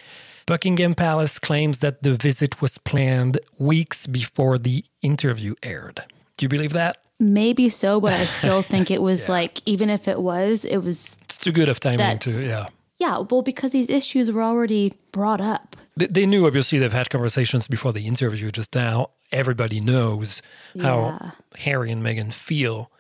Buckingham 0.47 0.95
Palace 0.97 1.39
claims 1.39 1.79
that 1.79 2.03
the 2.03 2.15
visit 2.15 2.61
was 2.61 2.77
planned 2.79 3.39
weeks 3.59 4.09
before 4.09 4.59
the 4.59 4.85
interview 5.01 5.55
aired. 5.63 6.03
Do 6.37 6.45
you 6.45 6.49
believe 6.49 6.73
that? 6.73 6.99
Maybe 7.21 7.69
so, 7.69 8.01
but 8.01 8.13
I 8.13 8.25
still 8.25 8.63
think 8.73 8.91
it 8.91 9.01
was 9.01 9.29
like, 9.29 9.61
even 9.67 9.89
if 9.89 10.09
it 10.09 10.21
was, 10.21 10.65
it 10.65 10.79
was, 10.79 11.17
It's 11.25 11.39
too 11.39 11.53
good 11.53 11.69
of 11.69 11.79
timing 11.79 11.99
That's- 11.99 12.39
to, 12.39 12.45
yeah. 12.45 12.67
yeah, 12.97 13.19
well, 13.31 13.43
because 13.43 13.71
these 13.71 13.89
issues 13.89 14.33
were 14.33 14.43
already 14.43 14.95
brought 15.13 15.41
up. 15.41 15.77
They, 15.97 16.07
they 16.07 16.27
knew, 16.27 16.45
obviously, 16.47 16.79
they've 16.81 16.93
had 16.93 17.09
conversations 17.09 17.69
before 17.69 17.93
the 17.93 18.09
interview. 18.09 18.51
Just 18.51 18.75
now, 18.75 19.11
everybody 19.33 19.81
knows 19.81 20.43
how 20.81 21.19
Yeah. 21.21 21.31
Harry 21.59 21.91
and 21.91 22.03
Meghan 22.03 22.33
feel 22.33 22.91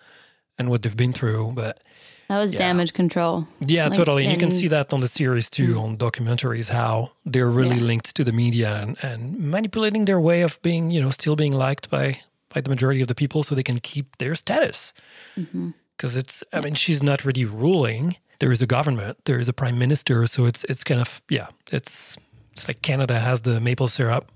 and 0.58 0.68
what 0.68 0.82
they've 0.82 0.96
been 0.96 1.12
through. 1.12 1.52
But 1.54 1.80
That 2.28 2.38
was 2.38 2.52
damage 2.52 2.92
control. 2.92 3.46
yeah, 3.60 3.84
Like, 3.88 3.92
totally. 3.96 4.24
And 4.24 4.32
you 4.32 4.38
can 4.38 4.50
see 4.50 4.68
that 4.68 4.92
on 4.92 5.00
the 5.00 5.08
series 5.08 5.50
too, 5.50 5.78
on 5.78 5.96
documentaries, 5.96 6.68
how 6.70 7.12
they're 7.26 7.50
really 7.50 7.76
Yeah. 7.76 7.84
linked 7.90 8.14
to 8.16 8.24
the 8.24 8.32
media 8.32 8.76
and, 8.82 8.96
and 9.02 9.38
manipulating 9.38 10.04
their 10.06 10.20
way 10.20 10.42
of 10.42 10.60
being, 10.62 10.90
you 10.90 11.00
know, 11.00 11.10
still 11.10 11.36
being 11.36 11.52
liked 11.52 11.88
by 11.90 12.20
by 12.54 12.60
the 12.60 12.68
majority 12.68 13.00
of 13.00 13.08
the 13.08 13.14
people 13.14 13.42
so 13.42 13.54
they 13.54 13.62
can 13.62 13.80
keep 13.80 14.16
their 14.18 14.34
status. 14.34 14.92
Mm-hmm. 15.38 15.70
Because 15.96 16.16
it's, 16.16 16.44
I 16.52 16.60
mean, 16.60 16.74
she's 16.74 17.02
not 17.02 17.24
really 17.24 17.46
ruling. 17.46 18.16
There 18.40 18.52
is 18.52 18.60
a 18.60 18.66
government, 18.66 19.16
there 19.24 19.38
is 19.40 19.48
a 19.48 19.52
prime 19.54 19.78
minister. 19.78 20.26
So 20.26 20.44
it's, 20.44 20.62
it's 20.64 20.84
kind 20.84 21.00
of, 21.00 21.22
yeah, 21.30 21.46
it's, 21.72 22.18
it's 22.52 22.68
like 22.68 22.82
Canada 22.82 23.20
has 23.20 23.40
the 23.42 23.58
maple 23.60 23.88
syrup. 23.88 24.30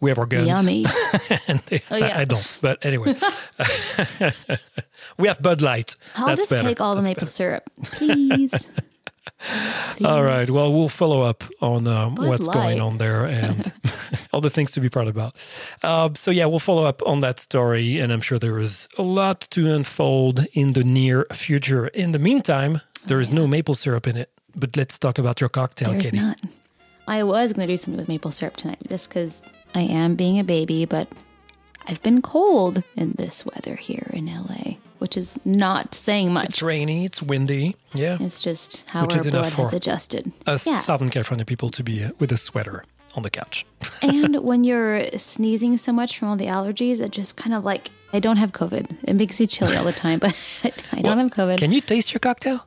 We 0.00 0.10
have 0.10 0.18
our 0.18 0.26
guns. 0.26 0.46
Yummy. 0.48 0.84
they, 1.66 1.82
Oh, 1.90 1.96
yeah. 1.96 2.16
I, 2.18 2.20
I 2.20 2.24
don't. 2.24 2.58
But 2.62 2.84
anyway, 2.84 3.14
we 5.18 5.28
have 5.28 5.40
Bud 5.42 5.60
Light. 5.62 5.96
I'll 6.16 6.26
That's 6.26 6.40
just 6.42 6.50
better. 6.50 6.62
take 6.68 6.80
all 6.80 6.94
the 6.94 7.02
maple 7.02 7.14
better. 7.22 7.26
syrup, 7.26 7.64
please. 7.84 8.70
All 10.04 10.22
right. 10.22 10.48
Well, 10.50 10.72
we'll 10.72 10.88
follow 10.88 11.22
up 11.22 11.44
on 11.60 11.86
um, 11.86 12.14
what's 12.16 12.46
going 12.46 12.80
on 12.80 12.98
there 12.98 13.24
and 13.24 13.72
all 14.32 14.40
the 14.40 14.50
things 14.50 14.72
to 14.72 14.80
be 14.80 14.88
proud 14.88 15.06
about. 15.08 15.36
Um, 15.82 16.14
so, 16.14 16.30
yeah, 16.30 16.46
we'll 16.46 16.58
follow 16.58 16.84
up 16.84 17.02
on 17.06 17.20
that 17.20 17.38
story. 17.38 17.98
And 17.98 18.12
I'm 18.12 18.20
sure 18.20 18.38
there 18.38 18.58
is 18.58 18.88
a 18.98 19.02
lot 19.02 19.40
to 19.50 19.72
unfold 19.72 20.46
in 20.54 20.72
the 20.72 20.82
near 20.84 21.26
future. 21.32 21.88
In 21.88 22.12
the 22.12 22.18
meantime, 22.18 22.80
there 23.06 23.20
is 23.20 23.32
no 23.32 23.46
maple 23.46 23.74
syrup 23.74 24.06
in 24.06 24.16
it. 24.16 24.30
But 24.56 24.76
let's 24.76 24.98
talk 24.98 25.18
about 25.18 25.40
your 25.40 25.50
cocktail, 25.50 25.92
There's 25.92 26.10
Kedi. 26.10 26.20
not. 26.20 26.40
I 27.06 27.22
was 27.22 27.52
going 27.52 27.66
to 27.68 27.72
do 27.72 27.76
something 27.76 27.98
with 27.98 28.08
maple 28.08 28.30
syrup 28.32 28.56
tonight 28.56 28.78
just 28.88 29.08
because 29.08 29.40
I 29.74 29.80
am 29.82 30.14
being 30.14 30.38
a 30.38 30.44
baby, 30.44 30.84
but 30.84 31.08
I've 31.86 32.02
been 32.02 32.20
cold 32.22 32.82
in 32.96 33.12
this 33.12 33.46
weather 33.46 33.74
here 33.74 34.10
in 34.12 34.26
LA, 34.26 34.76
which 34.98 35.16
is 35.16 35.38
not 35.44 35.94
saying 35.94 36.32
much. 36.32 36.46
It's 36.46 36.62
rainy, 36.62 37.04
it's 37.04 37.22
windy. 37.22 37.76
Yeah. 37.94 38.18
It's 38.20 38.42
just 38.42 38.88
how 38.90 39.02
Which 39.02 39.12
our 39.12 39.20
is 39.20 39.30
blood 39.30 39.52
has 39.54 39.72
adjusted. 39.72 40.32
Us 40.46 40.66
yeah. 40.66 40.76
Southern 40.76 41.10
California 41.10 41.44
people 41.44 41.70
to 41.70 41.82
be 41.82 42.04
uh, 42.04 42.10
with 42.18 42.30
a 42.32 42.36
sweater 42.36 42.84
on 43.14 43.22
the 43.22 43.30
couch. 43.30 43.64
and 44.02 44.42
when 44.42 44.64
you're 44.64 45.06
sneezing 45.16 45.76
so 45.76 45.92
much 45.92 46.18
from 46.18 46.28
all 46.28 46.36
the 46.36 46.46
allergies, 46.46 47.00
it 47.00 47.10
just 47.10 47.36
kind 47.36 47.54
of 47.54 47.64
like 47.64 47.90
I 48.12 48.20
don't 48.20 48.36
have 48.36 48.52
COVID. 48.52 48.96
It 49.04 49.14
makes 49.14 49.40
you 49.40 49.46
chilly 49.46 49.76
all 49.76 49.84
the 49.84 49.92
time, 49.92 50.18
but 50.20 50.34
I 50.92 51.00
don't 51.00 51.18
have 51.18 51.30
COVID. 51.30 51.58
Can 51.58 51.72
you 51.72 51.80
taste 51.80 52.12
your 52.12 52.20
cocktail? 52.20 52.66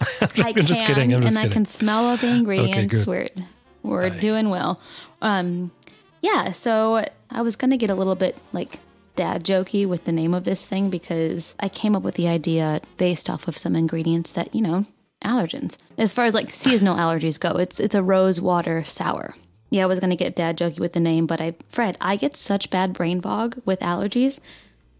I 0.20 0.52
I'm 0.56 0.66
just 0.66 0.84
can, 0.84 0.94
kidding, 0.94 1.14
I'm 1.14 1.22
just 1.22 1.36
and 1.36 1.46
I 1.46 1.48
can 1.48 1.64
smell 1.66 2.04
all 2.06 2.16
the 2.16 2.28
ingredients. 2.28 2.92
good. 2.92 3.06
we're 3.06 3.28
we're 3.82 4.10
doing 4.10 4.48
well. 4.48 4.80
Um, 5.22 5.70
yeah. 6.24 6.50
So 6.52 7.04
I 7.30 7.42
was 7.42 7.54
gonna 7.54 7.76
get 7.76 7.90
a 7.90 7.94
little 7.94 8.14
bit 8.14 8.36
like 8.52 8.80
dad 9.14 9.44
jokey 9.44 9.86
with 9.86 10.04
the 10.04 10.12
name 10.12 10.34
of 10.34 10.44
this 10.44 10.66
thing 10.66 10.90
because 10.90 11.54
I 11.60 11.68
came 11.68 11.94
up 11.94 12.02
with 12.02 12.14
the 12.16 12.26
idea 12.26 12.80
based 12.96 13.28
off 13.28 13.46
of 13.46 13.58
some 13.58 13.76
ingredients 13.76 14.32
that 14.32 14.54
you 14.54 14.62
know 14.62 14.86
allergens. 15.24 15.76
As 15.98 16.14
far 16.14 16.24
as 16.24 16.34
like 16.34 16.50
seasonal 16.50 16.96
allergies 16.96 17.38
go, 17.38 17.56
it's 17.56 17.78
it's 17.78 17.94
a 17.94 18.02
rose 18.02 18.40
water 18.40 18.84
sour. 18.84 19.34
Yeah, 19.70 19.84
I 19.84 19.86
was 19.86 20.00
gonna 20.00 20.16
get 20.16 20.34
dad 20.34 20.56
jokey 20.56 20.80
with 20.80 20.94
the 20.94 21.00
name, 21.00 21.26
but 21.26 21.40
I 21.40 21.56
Fred, 21.68 21.96
I 22.00 22.16
get 22.16 22.36
such 22.36 22.70
bad 22.70 22.94
brain 22.94 23.20
fog 23.20 23.60
with 23.64 23.80
allergies 23.80 24.40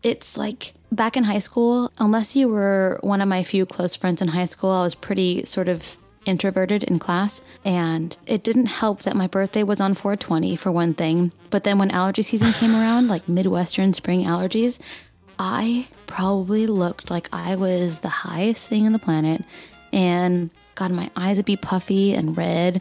it's 0.04 0.36
like 0.36 0.74
back 0.92 1.16
in 1.16 1.24
high 1.24 1.38
school, 1.38 1.90
unless 1.98 2.36
you 2.36 2.48
were 2.48 2.98
one 3.02 3.20
of 3.20 3.28
my 3.28 3.42
few 3.42 3.66
close 3.66 3.96
friends 3.96 4.20
in 4.20 4.28
high 4.28 4.44
school, 4.44 4.70
I 4.70 4.82
was 4.82 4.94
pretty 4.94 5.44
sort 5.46 5.68
of 5.68 5.96
introverted 6.24 6.82
in 6.82 6.98
class. 6.98 7.42
And 7.64 8.16
it 8.26 8.42
didn't 8.42 8.66
help 8.66 9.02
that 9.02 9.16
my 9.16 9.26
birthday 9.26 9.62
was 9.62 9.80
on 9.80 9.94
420 9.94 10.56
for 10.56 10.72
one 10.72 10.94
thing. 10.94 11.32
But 11.50 11.64
then 11.64 11.78
when 11.78 11.90
allergy 11.90 12.22
season 12.22 12.52
came 12.52 12.74
around, 12.74 13.08
like 13.08 13.28
Midwestern 13.28 13.92
spring 13.92 14.24
allergies, 14.24 14.78
I 15.38 15.88
probably 16.06 16.66
looked 16.66 17.10
like 17.10 17.28
I 17.32 17.56
was 17.56 18.00
the 18.00 18.08
highest 18.08 18.68
thing 18.68 18.86
on 18.86 18.92
the 18.92 18.98
planet. 18.98 19.42
And 19.92 20.50
God, 20.74 20.90
my 20.90 21.10
eyes 21.16 21.36
would 21.36 21.46
be 21.46 21.56
puffy 21.56 22.14
and 22.14 22.36
red. 22.36 22.80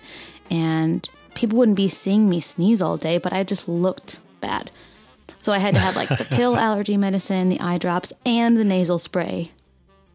And 0.49 1.07
people 1.35 1.57
wouldn't 1.57 1.77
be 1.77 1.87
seeing 1.87 2.29
me 2.29 2.39
sneeze 2.39 2.81
all 2.81 2.97
day, 2.97 3.17
but 3.17 3.33
I 3.33 3.43
just 3.43 3.67
looked 3.67 4.19
bad. 4.41 4.71
So 5.41 5.51
I 5.51 5.57
had 5.57 5.75
to 5.75 5.81
have 5.81 5.95
like 5.95 6.09
the 6.09 6.25
pill 6.31 6.55
allergy 6.55 6.97
medicine, 6.97 7.49
the 7.49 7.59
eye 7.59 7.77
drops, 7.77 8.13
and 8.25 8.57
the 8.57 8.63
nasal 8.63 8.97
spray, 8.97 9.51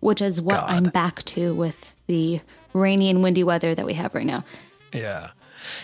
which 0.00 0.22
is 0.22 0.40
what 0.40 0.60
God. 0.60 0.70
I'm 0.70 0.84
back 0.84 1.22
to 1.24 1.54
with 1.54 1.94
the 2.06 2.40
rainy 2.72 3.10
and 3.10 3.22
windy 3.22 3.44
weather 3.44 3.74
that 3.74 3.86
we 3.86 3.94
have 3.94 4.14
right 4.14 4.26
now. 4.26 4.44
Yeah. 4.92 5.30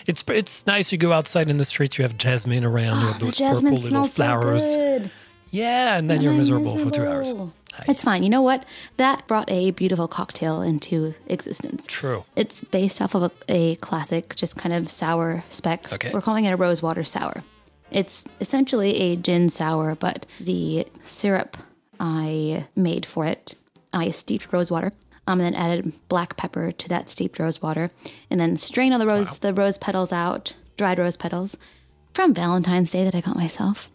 It's 0.07 0.23
it's 0.27 0.65
nice 0.65 0.91
you 0.91 0.97
go 0.97 1.11
outside 1.11 1.49
in 1.49 1.57
the 1.57 1.65
streets, 1.65 1.97
you 1.97 2.03
have 2.03 2.17
jasmine 2.17 2.63
around, 2.63 3.01
you 3.01 3.07
ah, 3.07 3.11
have 3.11 3.19
those 3.19 3.39
purple 3.39 3.77
little 3.77 4.07
flowers. 4.07 4.63
so. 4.63 5.09
Yeah, 5.51 5.97
and 5.97 6.09
then 6.09 6.21
you're 6.21 6.31
I'm 6.31 6.37
miserable, 6.37 6.77
for 6.77 6.89
two 6.89 7.05
hours. 7.05 7.27
miserable. 7.27 7.53
It's 7.87 8.03
fine. 8.03 8.23
You 8.23 8.29
know 8.29 8.41
what? 8.41 8.65
That 8.97 9.27
brought 9.27 9.49
a 9.51 9.71
beautiful 9.71 10.07
cocktail 10.07 10.61
into 10.61 11.13
existence. 11.27 11.85
True. 11.87 12.25
It's 12.35 12.63
based 12.63 13.01
off 13.01 13.15
of 13.15 13.23
a, 13.23 13.31
a 13.49 13.75
classic, 13.75 14.35
just 14.35 14.57
kind 14.57 14.73
of 14.73 14.89
sour 14.89 15.43
specs. 15.49 15.93
Okay. 15.93 16.11
We're 16.13 16.21
calling 16.21 16.45
it 16.45 16.51
a 16.51 16.55
rose 16.55 16.81
water 16.81 17.03
sour. 17.03 17.43
It's 17.91 18.25
essentially 18.41 18.95
a 18.95 19.15
gin 19.15 19.49
sour, 19.49 19.95
but 19.95 20.25
the 20.39 20.87
syrup 21.01 21.57
I 21.99 22.65
made 22.75 23.05
for 23.05 23.25
it, 23.25 23.55
I 23.93 24.09
steeped 24.11 24.51
rose 24.51 24.71
water, 24.71 24.91
um, 25.27 25.39
and 25.39 25.53
then 25.53 25.55
added 25.55 25.93
black 26.07 26.37
pepper 26.37 26.71
to 26.71 26.89
that 26.89 27.09
steeped 27.09 27.39
rose 27.39 27.61
water, 27.61 27.91
and 28.29 28.39
then 28.39 28.57
strain 28.57 28.93
all 28.93 28.99
the 28.99 29.07
rose 29.07 29.39
the 29.39 29.53
rose 29.53 29.77
petals 29.77 30.13
out, 30.13 30.53
dried 30.77 30.99
rose 30.99 31.17
petals, 31.17 31.57
from 32.13 32.33
Valentine's 32.33 32.91
Day 32.91 33.03
that 33.03 33.15
I 33.15 33.21
got 33.21 33.35
myself. 33.35 33.89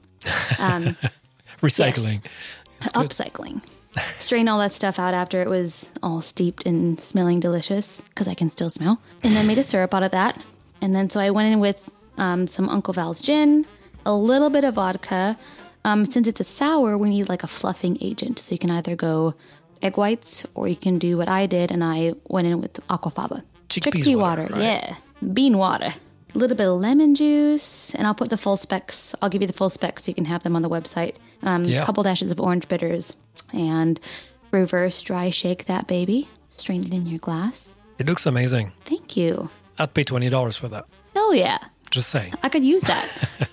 Recycling. 1.63 2.23
upcycling. 2.81 3.63
Strain 4.19 4.49
all 4.49 4.59
that 4.61 4.73
stuff 4.73 4.99
out 4.99 5.15
after 5.15 5.43
it 5.43 5.49
was 5.49 5.91
all 6.03 6.21
steeped 6.21 6.65
and 6.65 7.01
smelling 7.01 7.41
delicious 7.41 8.03
because 8.03 8.29
I 8.29 8.35
can 8.35 8.49
still 8.49 8.71
smell. 8.71 9.01
And 9.25 9.35
then 9.35 9.47
made 9.47 9.59
a 9.59 9.63
syrup 9.63 9.95
out 9.95 10.03
of 10.03 10.13
that. 10.13 10.41
And 10.81 10.95
then 10.95 11.11
so 11.11 11.21
I 11.21 11.31
went 11.31 11.53
in 11.53 11.61
with 11.61 11.91
um, 12.17 12.47
some 12.47 12.69
Uncle 12.69 12.95
Val's 12.95 13.21
gin, 13.21 13.67
a 14.07 14.15
little 14.15 14.51
bit 14.51 14.65
of 14.65 14.75
vodka. 14.75 15.39
Um, 15.85 16.05
since 16.05 16.29
it's 16.29 16.41
a 16.41 16.45
sour, 16.45 16.97
we 16.97 17.09
need 17.09 17.29
like 17.29 17.43
a 17.43 17.49
fluffing 17.49 17.99
agent. 18.01 18.39
So 18.39 18.53
you 18.53 18.59
can 18.59 18.71
either 18.71 18.95
go 18.95 19.35
egg 19.83 19.97
whites 19.97 20.47
or 20.55 20.69
you 20.69 20.77
can 20.77 20.99
do 20.99 21.17
what 21.17 21.29
I 21.29 21.47
did 21.47 21.71
and 21.71 21.83
I 21.85 22.15
went 22.29 22.47
in 22.47 22.61
with 22.61 22.75
aquafaba. 22.89 23.43
Chickpeas 23.69 24.17
water, 24.19 24.49
right? 24.51 24.61
yeah. 24.63 24.97
Bean 25.33 25.59
water. 25.59 25.93
A 26.35 26.39
little 26.39 26.57
bit 26.57 26.69
of 26.69 26.79
lemon 26.81 27.15
juice, 27.17 27.93
and 27.97 28.07
I'll 28.07 28.15
put 28.15 28.31
the 28.31 28.37
full 28.37 28.57
specs. 28.57 29.15
I'll 29.21 29.29
give 29.29 29.43
you 29.43 29.49
the 29.49 29.53
full 29.53 29.69
specs 29.71 30.05
so 30.05 30.11
you 30.11 30.15
can 30.15 30.27
have 30.27 30.45
them 30.45 30.55
on 30.55 30.63
the 30.63 30.71
website. 30.71 31.17
Um, 31.43 31.65
Yeah. 31.65 31.83
A 31.83 31.85
couple 31.85 32.05
dashes 32.05 32.31
of 32.31 32.41
orange 32.41 32.69
bitters, 32.69 33.17
and 33.53 33.99
reverse 34.53 35.03
dry 35.03 35.31
shake 35.31 35.65
that 35.65 35.89
baby. 35.89 36.29
Strain 36.51 36.85
it 36.87 36.93
in 36.93 37.07
your 37.07 37.19
glass. 37.19 37.75
It 37.99 38.07
looks 38.07 38.27
amazing. 38.27 38.71
Thank 38.85 39.17
you. 39.17 39.51
I'd 39.77 39.93
pay 39.93 40.05
twenty 40.05 40.29
dollars 40.31 40.57
for 40.57 40.69
that. 40.69 40.87
Hell 41.15 41.35
yeah. 41.35 41.59
Just 41.91 42.11
saying. 42.11 42.35
I 42.45 42.49
could 42.49 42.65
use 42.65 42.83
that. 42.83 43.09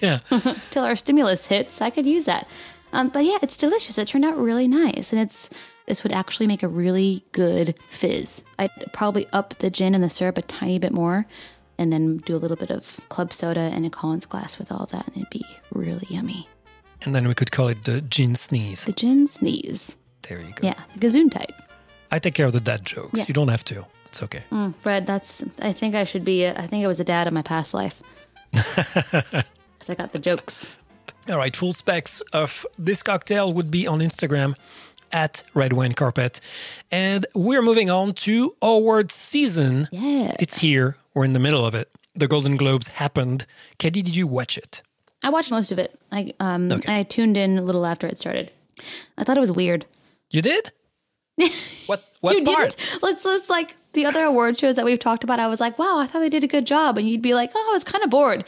Yeah. 0.00 0.20
Till 0.70 0.84
our 0.84 0.96
stimulus 0.96 1.44
hits, 1.48 1.82
I 1.82 1.90
could 1.90 2.06
use 2.06 2.24
that. 2.24 2.48
Um, 2.94 3.10
but 3.10 3.26
yeah, 3.26 3.36
it's 3.42 3.58
delicious. 3.58 3.98
It 3.98 4.08
turned 4.08 4.24
out 4.24 4.38
really 4.38 4.66
nice, 4.66 5.12
and 5.12 5.20
it's 5.20 5.50
this 5.86 6.02
would 6.02 6.12
actually 6.12 6.46
make 6.46 6.62
a 6.62 6.68
really 6.68 7.24
good 7.32 7.74
fizz. 7.88 8.44
I'd 8.58 8.70
probably 8.92 9.26
up 9.32 9.54
the 9.58 9.70
gin 9.70 9.94
and 9.94 10.02
the 10.04 10.08
syrup 10.08 10.38
a 10.38 10.42
tiny 10.42 10.78
bit 10.78 10.92
more, 10.92 11.26
and 11.78 11.92
then 11.92 12.18
do 12.18 12.36
a 12.36 12.38
little 12.38 12.56
bit 12.56 12.70
of 12.70 13.00
club 13.08 13.32
soda 13.32 13.60
and 13.60 13.84
a 13.86 13.90
Collins 13.90 14.26
glass 14.26 14.58
with 14.58 14.70
all 14.70 14.86
that, 14.92 15.06
and 15.08 15.16
it'd 15.16 15.30
be 15.30 15.44
really 15.72 16.06
yummy. 16.08 16.48
and 17.04 17.14
then 17.14 17.26
we 17.26 17.34
could 17.34 17.50
call 17.50 17.68
it 17.68 17.82
the 17.84 18.00
gin 18.02 18.34
sneeze. 18.34 18.84
The 18.84 18.92
gin 18.92 19.26
sneeze, 19.26 19.96
There 20.28 20.40
you 20.40 20.52
go. 20.54 20.66
yeah, 20.66 20.80
the 20.94 21.00
gazoon 21.00 21.30
type. 21.30 21.50
I 22.12 22.18
take 22.18 22.34
care 22.34 22.46
of 22.46 22.52
the 22.52 22.60
dad 22.60 22.84
jokes. 22.84 23.18
Yeah. 23.18 23.24
You 23.26 23.34
don't 23.34 23.48
have 23.48 23.64
to. 23.64 23.84
It's 24.06 24.22
okay. 24.22 24.44
Mm, 24.52 24.74
Fred, 24.76 25.06
that's. 25.06 25.42
I 25.62 25.72
think 25.72 25.94
I 25.94 26.04
should 26.04 26.24
be. 26.24 26.44
A, 26.44 26.54
I 26.56 26.66
think 26.66 26.84
I 26.84 26.86
was 26.86 27.00
a 27.00 27.04
dad 27.04 27.26
in 27.26 27.32
my 27.34 27.40
past 27.42 27.72
life. 27.74 28.02
I 28.54 29.94
got 29.96 30.12
the 30.12 30.18
jokes. 30.18 30.68
All 31.28 31.38
right, 31.38 31.54
full 31.54 31.72
specs 31.72 32.20
of 32.32 32.66
this 32.78 33.02
cocktail 33.02 33.52
would 33.52 33.70
be 33.70 33.86
on 33.86 34.00
Instagram 34.00 34.54
at 35.12 35.42
Red 35.54 35.72
Wine 35.72 35.92
Carpet. 35.92 36.40
And 36.90 37.26
we're 37.34 37.62
moving 37.62 37.90
on 37.90 38.14
to 38.14 38.56
awards 38.62 39.14
season. 39.14 39.88
Yeah. 39.92 40.34
It's 40.38 40.58
here. 40.58 40.96
We're 41.14 41.24
in 41.24 41.32
the 41.32 41.38
middle 41.40 41.64
of 41.64 41.74
it. 41.74 41.90
The 42.14 42.28
Golden 42.28 42.56
Globes 42.56 42.88
happened. 42.88 43.46
Kedi, 43.78 44.02
did 44.02 44.14
you 44.14 44.26
watch 44.26 44.58
it? 44.58 44.82
I 45.24 45.30
watched 45.30 45.50
most 45.50 45.72
of 45.72 45.78
it. 45.78 45.98
I 46.10 46.32
um 46.40 46.70
Okay. 46.70 47.00
I 47.00 47.02
tuned 47.04 47.36
in 47.36 47.58
a 47.58 47.62
little 47.62 47.86
after 47.86 48.06
it 48.06 48.18
started. 48.18 48.50
I 49.16 49.24
thought 49.24 49.36
it 49.36 49.40
was 49.40 49.52
weird. 49.52 49.86
You 50.30 50.42
did? 50.42 50.72
what 51.86 52.04
what 52.20 52.36
you 52.36 52.44
part? 52.44 52.76
didn't. 52.76 53.02
Let's 53.02 53.24
let's 53.24 53.48
like 53.48 53.76
the 53.92 54.06
other 54.06 54.24
award 54.24 54.58
shows 54.58 54.76
that 54.76 54.84
we've 54.84 54.98
talked 54.98 55.24
about, 55.24 55.38
I 55.38 55.46
was 55.46 55.60
like, 55.60 55.78
wow, 55.78 55.98
I 55.98 56.06
thought 56.06 56.20
they 56.20 56.28
did 56.28 56.44
a 56.44 56.48
good 56.48 56.66
job. 56.66 56.98
And 56.98 57.08
you'd 57.08 57.22
be 57.22 57.34
like, 57.34 57.50
oh, 57.54 57.68
I 57.70 57.72
was 57.72 57.84
kind 57.84 58.02
of 58.02 58.10
bored. 58.10 58.44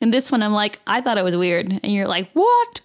And 0.00 0.12
this 0.12 0.30
one, 0.30 0.42
I'm 0.42 0.52
like, 0.52 0.80
I 0.86 1.00
thought 1.00 1.18
it 1.18 1.24
was 1.24 1.36
weird. 1.36 1.80
And 1.82 1.92
you're 1.92 2.06
like, 2.06 2.30
what? 2.32 2.80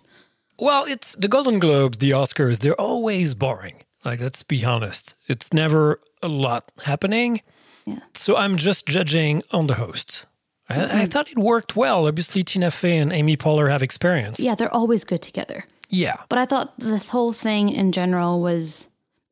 Well, 0.62 0.86
it's 0.86 1.16
the 1.16 1.28
Golden 1.28 1.58
Globes, 1.58 1.98
the 1.98 2.12
Oscars, 2.12 2.60
they're 2.60 2.80
always 2.80 3.34
boring. 3.34 3.78
Like, 4.06 4.22
let's 4.22 4.44
be 4.44 4.64
honest. 4.64 5.16
It's 5.28 5.52
never 5.52 6.00
a 6.22 6.28
lot 6.28 6.72
happening. 6.86 7.42
Yeah. 7.86 8.00
So 8.14 8.38
I'm 8.38 8.58
just 8.58 8.86
judging 8.86 9.42
on 9.50 9.66
the 9.66 9.74
hosts. 9.74 10.28
I, 10.70 10.76
I 10.76 10.78
mm-hmm. 10.78 11.06
thought 11.06 11.32
it 11.32 11.38
worked 11.40 11.76
well. 11.76 12.08
Obviously, 12.08 12.44
Tina 12.44 12.70
Fey 12.70 12.98
and 12.98 13.12
Amy 13.12 13.36
Poehler 13.38 13.72
have 13.72 13.82
experience. 13.82 14.40
Yeah, 14.40 14.54
they're 14.54 14.74
always 14.74 15.04
good 15.04 15.24
together. 15.24 15.66
Yeah. 15.90 16.18
But 16.30 16.38
I 16.38 16.46
thought 16.46 16.80
this 16.80 17.10
whole 17.10 17.34
thing 17.34 17.70
in 17.70 17.92
general 17.92 18.40
was 18.40 18.88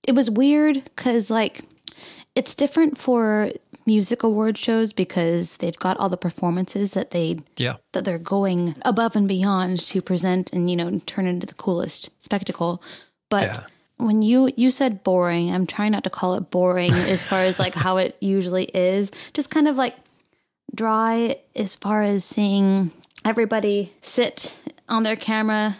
it 0.07 0.15
was 0.15 0.31
weird 0.31 0.83
because 0.83 1.29
like 1.29 1.61
it's 2.33 2.55
different 2.55 2.97
for 2.97 3.51
music 3.85 4.23
award 4.23 4.57
shows 4.57 4.93
because 4.93 5.57
they've 5.57 5.77
got 5.79 5.97
all 5.97 6.09
the 6.09 6.17
performances 6.17 6.93
that 6.93 7.11
they 7.11 7.39
Yeah. 7.57 7.75
that 7.93 8.03
they're 8.05 8.17
going 8.19 8.75
above 8.83 9.15
and 9.15 9.27
beyond 9.27 9.79
to 9.87 10.01
present 10.01 10.51
and 10.53 10.69
you 10.69 10.75
know 10.75 10.99
turn 11.05 11.25
into 11.27 11.47
the 11.47 11.53
coolest 11.55 12.09
spectacle. 12.23 12.81
But 13.29 13.43
Yeah. 13.55 13.63
when 13.97 14.21
you 14.21 14.51
you 14.55 14.71
said 14.71 15.03
boring, 15.03 15.51
I'm 15.53 15.65
trying 15.65 15.91
not 15.91 16.03
to 16.03 16.09
call 16.09 16.35
it 16.35 16.49
boring 16.51 16.91
as 17.15 17.25
far 17.25 17.43
as 17.43 17.59
like 17.59 17.75
how 17.75 17.97
it 17.97 18.15
usually 18.19 18.65
is. 18.65 19.11
Just 19.33 19.49
kind 19.49 19.67
of 19.67 19.75
like 19.77 19.95
dry 20.75 21.35
as 21.55 21.75
far 21.75 22.03
as 22.03 22.23
seeing 22.23 22.91
everybody 23.25 23.91
sit 24.01 24.55
on 24.87 25.03
their 25.03 25.15
camera 25.15 25.77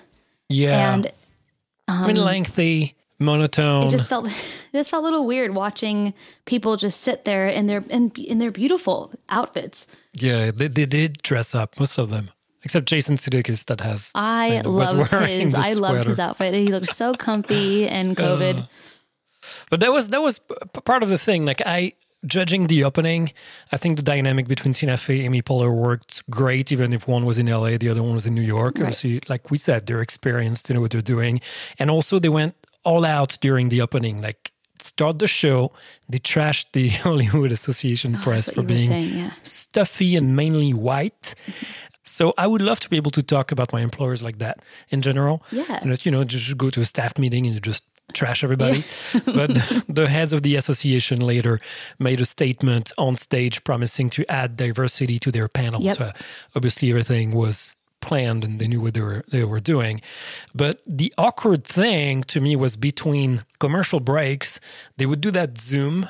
Yeah. 0.50 0.94
and 0.94 1.08
um, 1.88 2.04
I 2.04 2.08
mean, 2.08 2.18
lengthy, 2.18 2.96
monotone. 3.20 3.88
it 3.88 3.92
just 3.92 4.10
felt 4.10 4.26
it 4.28 4.74
just 4.74 4.90
felt 4.90 5.04
a 5.04 5.06
little 5.06 5.26
weird 5.26 5.54
watching 5.54 6.14
people 6.46 6.78
just 6.78 7.02
sit 7.02 7.26
there 7.26 7.46
in 7.46 7.68
their 7.68 7.84
in, 7.90 8.12
in 8.18 8.40
their 8.40 8.52
beautiful 8.52 9.14
outfits. 9.30 9.88
yeah, 10.14 10.52
they, 10.52 10.68
they 10.68 10.86
did 10.86 11.22
dress 11.22 11.54
up, 11.54 11.80
most 11.80 11.98
of 11.98 12.10
them. 12.10 12.32
Except 12.64 12.88
Jason 12.88 13.16
Sudeikis 13.16 13.66
that 13.68 13.80
has. 13.80 14.12
I 14.16 14.50
kind 14.50 14.66
of 14.66 14.74
loved 14.74 15.12
his 15.12 15.54
I 15.54 15.74
loved 15.74 16.06
his 16.06 16.20
outfit. 16.20 16.54
He 16.54 16.68
looked 16.68 16.94
so 16.94 17.14
comfy 17.14 17.88
and 17.88 18.18
COVID. 18.18 18.64
Uh, 18.64 18.66
but 19.70 19.80
that 19.80 19.94
was 19.94 20.10
that 20.10 20.22
was 20.22 20.40
part 20.84 21.04
of 21.04 21.10
the 21.10 21.18
thing. 21.18 21.46
Like 21.46 21.62
I 21.66 21.94
judging 22.26 22.68
the 22.68 22.84
opening, 22.84 23.32
I 23.72 23.78
think 23.78 23.96
the 23.96 24.04
dynamic 24.04 24.48
between 24.48 24.74
Tina 24.74 24.98
Fey, 24.98 25.20
and 25.20 25.28
Amy 25.28 25.42
Poehler 25.42 25.74
worked 25.74 26.30
great. 26.30 26.72
Even 26.72 26.92
if 26.92 27.08
one 27.08 27.26
was 27.26 27.40
in 27.40 27.48
LA, 27.48 27.78
the 27.78 27.90
other 27.90 28.04
one 28.04 28.14
was 28.14 28.28
in 28.28 28.36
New 28.36 28.42
York. 28.42 28.76
Right. 28.78 28.88
Obviously, 28.88 29.22
like 29.30 29.50
we 29.52 29.58
said, 29.58 29.86
they're 29.86 30.02
experienced, 30.02 30.68
they 30.68 30.74
know 30.74 30.82
what 30.82 30.92
they're 30.92 31.02
doing, 31.02 31.40
and 31.78 31.90
also 31.90 32.20
they 32.20 32.30
went 32.30 32.56
all 32.84 33.06
out 33.06 33.38
during 33.42 33.70
the 33.70 33.82
opening. 33.82 34.22
Like 34.22 34.52
start 34.80 35.20
the 35.20 35.28
show, 35.28 35.72
they 36.08 36.20
trashed 36.20 36.68
the 36.74 36.90
Hollywood 37.06 37.52
Association 37.52 38.16
oh, 38.16 38.22
press 38.22 38.50
Oh, 38.50 38.52
what 38.52 38.56
for 38.56 38.64
being 38.64 38.80
saying, 38.80 39.18
yeah. 39.18 39.32
stuffy 39.44 40.16
and 40.16 40.36
mainly 40.36 40.74
white. 40.74 41.36
Mm-hmm. 41.46 41.66
So 42.06 42.34
I 42.38 42.48
would 42.48 42.62
love 42.62 42.80
to 42.82 42.90
be 42.90 42.98
able 42.98 43.12
to 43.12 43.24
talk 43.24 43.52
about 43.52 43.72
my 43.72 43.82
employers 43.82 44.24
like 44.24 44.40
that 44.40 44.64
in 44.90 45.02
general. 45.02 45.44
Yeah. 45.52 45.80
And 45.82 46.06
you 46.06 46.12
know, 46.12 46.24
just 46.24 46.58
go 46.58 46.70
to 46.72 46.82
a 46.82 46.86
staff 46.86 47.18
meeting 47.20 47.46
and 47.46 47.54
you 47.54 47.62
just 47.62 47.84
trash 48.14 48.44
everybody. 48.44 48.84
but 49.26 49.54
the 49.88 50.08
heads 50.10 50.34
of 50.34 50.42
the 50.42 50.56
association 50.56 51.20
later 51.22 51.60
made 52.00 52.20
a 52.20 52.26
statement 52.26 52.92
on 52.98 53.16
stage 53.16 53.64
promising 53.64 54.10
to 54.12 54.30
add 54.30 54.58
diversity 54.58 55.20
to 55.20 55.32
their 55.32 55.48
panel. 55.48 55.82
Yep. 55.82 55.98
So 55.98 56.12
obviously 56.56 56.90
everything 56.90 57.32
was 57.32 57.76
planned 58.02 58.44
and 58.44 58.60
they 58.60 58.68
knew 58.68 58.82
what 58.82 58.94
they 58.94 59.02
were 59.02 59.24
they 59.30 59.44
were 59.44 59.60
doing. 59.60 60.02
But 60.54 60.82
the 60.86 61.14
awkward 61.18 61.64
thing 61.66 62.24
to 62.24 62.40
me 62.42 62.56
was 62.56 62.76
between 62.76 63.44
commercial 63.60 64.00
breaks, 64.00 64.60
they 64.98 65.06
would 65.06 65.22
do 65.22 65.32
that 65.32 65.58
Zoom 65.60 66.10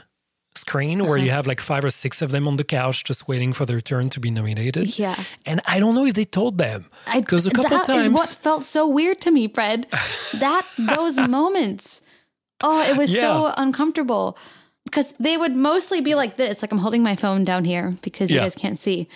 screen 0.56 1.06
where 1.06 1.18
Uh-huh. 1.18 1.26
you 1.26 1.32
have 1.32 1.48
like 1.48 1.62
five 1.62 1.86
or 1.86 1.92
six 1.92 2.22
of 2.22 2.32
them 2.32 2.48
on 2.48 2.58
the 2.58 2.64
couch 2.64 3.04
just 3.04 3.28
waiting 3.28 3.54
for 3.54 3.66
their 3.66 3.80
turn 3.80 4.10
to 4.10 4.20
be 4.20 4.30
nominated. 4.32 4.98
Yeah. 5.00 5.16
And 5.46 5.62
I 5.68 5.80
don't 5.80 5.96
know 5.96 6.06
if 6.06 6.16
they 6.16 6.26
told 6.26 6.58
them. 6.58 6.86
Because 7.16 7.46
a 7.46 7.52
couple 7.52 7.70
that 7.78 7.88
is 7.90 7.96
times 7.96 8.10
what 8.10 8.30
felt 8.30 8.64
so 8.66 8.88
weird 8.88 9.22
to 9.22 9.32
me, 9.32 9.48
Fred. 9.48 9.88
That 10.40 10.66
those 10.78 11.18
moments. 11.18 12.02
Oh, 12.62 12.82
it 12.82 12.98
was 12.98 13.14
so 13.16 13.54
uncomfortable. 13.58 14.38
Because 14.86 15.12
they 15.20 15.38
would 15.38 15.56
mostly 15.56 16.02
be 16.02 16.16
like 16.16 16.36
this. 16.36 16.62
Like 16.62 16.72
I'm 16.72 16.80
holding 16.80 17.04
my 17.04 17.16
phone 17.16 17.46
down 17.46 17.64
here 17.64 17.94
because 18.02 18.30
you 18.32 18.40
guys 18.40 18.56
can't 18.56 18.78
see. 18.78 19.08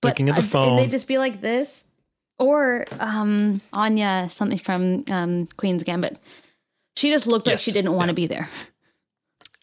But 0.00 0.10
Looking 0.10 0.28
at 0.28 0.36
the 0.36 0.42
uh, 0.42 0.46
phone. 0.46 0.76
They'd 0.76 0.90
just 0.90 1.08
be 1.08 1.18
like 1.18 1.40
this. 1.40 1.82
Or 2.38 2.84
um, 3.00 3.60
Anya, 3.72 4.28
something 4.30 4.58
from 4.58 5.04
um, 5.10 5.48
Queen's 5.56 5.82
Gambit. 5.84 6.18
She 6.96 7.08
just 7.10 7.26
looked 7.26 7.46
like 7.46 7.58
she 7.58 7.72
didn't 7.72 7.92
want 7.92 8.08
to 8.08 8.14
be 8.14 8.26
there. 8.26 8.48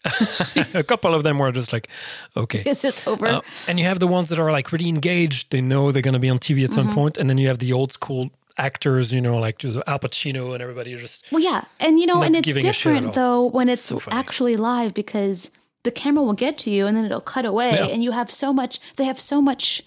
a 0.74 0.82
couple 0.82 1.14
of 1.14 1.22
them 1.22 1.38
were 1.38 1.50
just 1.52 1.72
like, 1.72 1.88
okay. 2.36 2.62
Is 2.66 2.82
this 2.82 3.06
over? 3.06 3.26
Uh, 3.26 3.40
and 3.68 3.78
you 3.78 3.86
have 3.86 3.98
the 4.00 4.06
ones 4.06 4.28
that 4.28 4.38
are 4.38 4.52
like 4.52 4.70
really 4.72 4.88
engaged. 4.88 5.50
They 5.50 5.60
know 5.60 5.92
they're 5.92 6.02
going 6.02 6.14
to 6.14 6.20
be 6.20 6.28
on 6.28 6.38
TV 6.38 6.64
at 6.64 6.72
some 6.72 6.86
Mm-hmm. 6.88 6.94
point. 6.94 7.16
And 7.16 7.30
then 7.30 7.38
you 7.38 7.48
have 7.48 7.58
the 7.58 7.72
old 7.72 7.92
school 7.92 8.30
actors, 8.58 9.12
you 9.12 9.20
know, 9.20 9.38
like 9.38 9.64
Al 9.64 9.98
Pacino 9.98 10.52
and 10.52 10.62
everybody 10.62 10.94
just 10.96 11.24
Well, 11.32 11.42
yeah, 11.42 11.64
and 11.80 11.98
you 11.98 12.06
know, 12.06 12.22
and 12.22 12.36
it's 12.36 12.44
giving 12.46 12.64
a 12.66 12.72
shit 12.72 12.92
different 12.94 13.14
though 13.14 13.46
when 13.46 13.68
it's 13.68 13.80
So 13.82 14.00
actually 14.10 14.56
live 14.56 14.94
because 14.94 15.50
the 15.82 15.90
camera 15.90 16.22
will 16.22 16.34
get 16.34 16.56
to 16.58 16.70
you 16.70 16.86
and 16.86 16.96
then 16.96 17.04
it'll 17.04 17.20
cut 17.20 17.44
away, 17.46 17.70
Yeah. 17.72 17.86
and 17.86 18.02
you 18.04 18.12
have 18.12 18.30
so 18.30 18.52
much. 18.52 18.78
They 18.96 19.04
have 19.04 19.18
so 19.20 19.40
much 19.42 19.82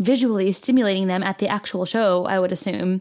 visually 0.00 0.52
stimulating 0.52 1.06
them 1.06 1.22
at 1.22 1.38
the 1.38 1.48
actual 1.48 1.84
show. 1.84 2.24
I 2.26 2.38
would 2.40 2.52
assume. 2.52 3.00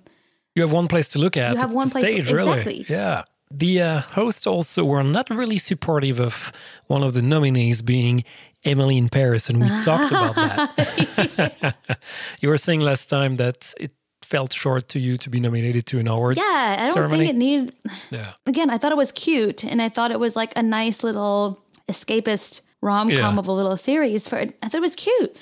you 0.56 0.62
have 0.64 0.72
one 0.74 0.88
place 0.88 1.10
to 1.10 1.20
look 1.20 1.38
at. 1.38 1.52
You 1.54 1.58
have 1.58 1.68
It's 1.70 1.76
one 1.76 1.88
the 1.88 1.92
place- 2.00 2.06
stage, 2.06 2.32
really. 2.32 2.52
exactly. 2.52 2.86
Yeah. 2.90 3.24
The 3.54 3.82
uh, 3.82 4.00
hosts 4.02 4.48
also 4.48 4.86
were 4.86 5.04
not 5.04 5.30
really 5.30 5.58
supportive 5.58 6.20
of 6.22 6.54
one 6.88 7.04
of 7.04 7.14
the 7.14 7.22
nominees 7.22 7.82
being 7.82 8.24
Emily 8.64 8.96
in 8.98 9.10
Paris, 9.10 9.50
and 9.50 9.60
we 9.62 9.68
talked 9.84 10.12
about 10.12 10.36
that. 10.36 11.76
you 12.42 12.48
were 12.50 12.58
saying 12.58 12.80
last 12.80 13.10
time 13.10 13.36
that 13.38 13.74
it 13.80 13.92
felt 14.22 14.54
short 14.54 14.88
to 14.90 15.00
you 15.00 15.18
to 15.18 15.30
be 15.30 15.40
nominated 15.42 15.86
to 15.88 16.00
an 16.00 16.08
award. 16.08 16.38
Yeah, 16.38 16.78
I 16.80 16.84
don't 16.86 16.94
ceremony. 16.94 17.26
think 17.26 17.30
it 17.36 17.38
need. 17.38 17.74
Yeah. 18.12 18.34
Again, 18.46 18.70
I 18.70 18.78
thought 18.78 18.92
it 18.94 18.98
was 18.98 19.12
cute, 19.12 19.66
and 19.66 19.82
I 19.82 19.90
thought 19.90 20.12
it 20.12 20.20
was 20.20 20.36
like 20.38 20.54
a 20.56 20.64
nice 20.64 21.04
little 21.04 21.60
escapist 21.90 22.62
rom 22.82 23.10
com 23.10 23.18
Yeah. 23.18 23.38
of 23.40 23.48
a 23.48 23.52
little 23.52 23.76
series. 23.76 24.28
For 24.30 24.38
I 24.40 24.46
thought 24.70 24.76
it 24.76 24.82
was 24.82 24.96
cute, 24.96 25.36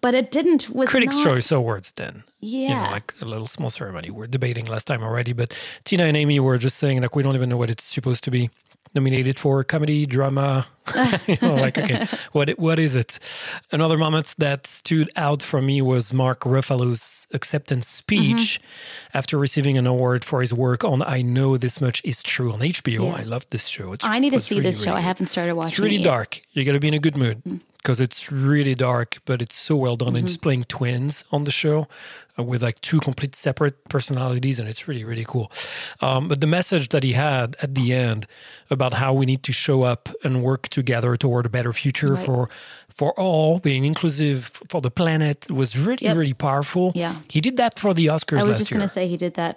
but 0.00 0.14
it 0.14 0.30
didn't. 0.30 0.70
Was 0.70 0.88
Critics' 0.88 1.16
not, 1.16 1.24
Choice 1.24 1.50
Awards 1.52 1.92
then. 1.92 2.24
Yeah, 2.40 2.68
you 2.68 2.74
know, 2.74 2.90
like 2.92 3.14
a 3.20 3.24
little 3.24 3.46
small 3.46 3.70
ceremony. 3.70 4.10
We're 4.10 4.26
debating 4.26 4.66
last 4.66 4.86
time 4.86 5.02
already, 5.02 5.32
but 5.32 5.56
Tina 5.84 6.04
and 6.04 6.16
Amy 6.16 6.38
were 6.40 6.58
just 6.58 6.76
saying 6.78 7.00
like 7.02 7.16
we 7.16 7.22
don't 7.22 7.34
even 7.34 7.48
know 7.48 7.56
what 7.56 7.70
it's 7.70 7.84
supposed 7.84 8.22
to 8.24 8.30
be 8.30 8.50
nominated 8.94 9.36
for 9.38 9.64
comedy, 9.64 10.06
drama. 10.06 10.66
you 11.26 11.36
know, 11.40 11.54
like 11.54 11.78
okay, 11.78 12.06
what 12.32 12.50
what 12.58 12.78
is 12.78 12.94
it? 12.94 13.18
Another 13.72 13.96
moment 13.96 14.34
that 14.38 14.66
stood 14.66 15.10
out 15.16 15.42
for 15.42 15.62
me 15.62 15.80
was 15.80 16.12
Mark 16.12 16.40
Ruffalo's 16.40 17.26
acceptance 17.32 17.88
speech 17.88 18.60
Mm-hmm. 18.60 19.18
after 19.18 19.38
receiving 19.38 19.78
an 19.78 19.86
award 19.86 20.24
for 20.24 20.40
his 20.42 20.52
work 20.52 20.84
on 20.84 21.02
"I 21.02 21.22
Know 21.22 21.56
This 21.56 21.80
Much 21.80 22.02
Is 22.04 22.22
True" 22.22 22.52
on 22.52 22.60
HBO. 22.60 23.04
Yeah. 23.06 23.20
I 23.20 23.22
love 23.22 23.46
this 23.50 23.66
show. 23.66 23.92
It's, 23.94 24.04
I 24.04 24.18
need 24.18 24.32
to 24.34 24.40
see 24.40 24.56
really, 24.56 24.66
this 24.68 24.84
show. 24.84 24.90
really 24.90 24.98
I 25.02 25.06
haven't 25.06 25.26
started 25.28 25.54
watching. 25.54 25.70
It's 25.70 25.78
really 25.78 25.96
it. 25.96 26.00
Mm. 26.00 26.04
dark. 26.04 26.40
You 26.52 26.64
got 26.64 26.72
to 26.72 26.80
be 26.80 26.88
in 26.88 26.94
a 26.94 26.98
good 26.98 27.16
mood 27.16 27.42
because 27.84 28.00
it's 28.00 28.32
really 28.32 28.74
dark, 28.74 29.18
but 29.26 29.42
it's 29.42 29.54
so 29.54 29.76
well 29.76 29.96
done. 29.96 30.16
And 30.16 30.24
it's 30.24 30.36
Mm-hmm. 30.36 30.42
playing 30.42 30.64
twins 30.64 31.22
on 31.30 31.44
the 31.44 31.50
show 31.50 31.86
uh, 32.38 32.42
with 32.42 32.62
like 32.62 32.80
two 32.80 32.98
complete 32.98 33.34
separate 33.34 33.76
personalities, 33.90 34.58
and 34.58 34.66
it's 34.68 34.88
really 34.88 35.04
really 35.04 35.24
cool. 35.26 35.46
Um, 36.00 36.28
but 36.28 36.40
the 36.40 36.46
message 36.46 36.88
that 36.88 37.02
he 37.02 37.12
had 37.12 37.56
at 37.62 37.74
the 37.74 37.92
end 37.92 38.26
about 38.70 38.94
how 38.94 39.12
we 39.12 39.26
need 39.26 39.42
to 39.42 39.52
show 39.52 39.82
up 39.82 40.08
and 40.24 40.42
work 40.42 40.68
together 40.68 41.16
toward 41.18 41.44
a 41.46 41.50
better 41.50 41.72
future 41.74 42.14
Right. 42.14 42.26
for 42.26 42.48
for 42.88 43.12
all, 43.20 43.58
being 43.58 43.84
inclusive 43.84 44.38
for 44.70 44.80
the 44.80 44.90
planet, 44.90 45.50
was 45.50 45.76
really 45.78 46.06
Yep. 46.06 46.16
really 46.16 46.34
powerful. 46.34 46.92
Yeah. 46.94 47.14
he 47.28 47.40
did 47.40 47.56
that 47.58 47.78
for 47.78 47.92
the 47.94 48.06
Oscars 48.06 48.40
I 48.40 48.44
was 48.44 48.58
just 48.58 48.70
going 48.70 48.88
to 48.88 48.94
say 48.98 49.08
he 49.08 49.16
did 49.18 49.34
that. 49.34 49.54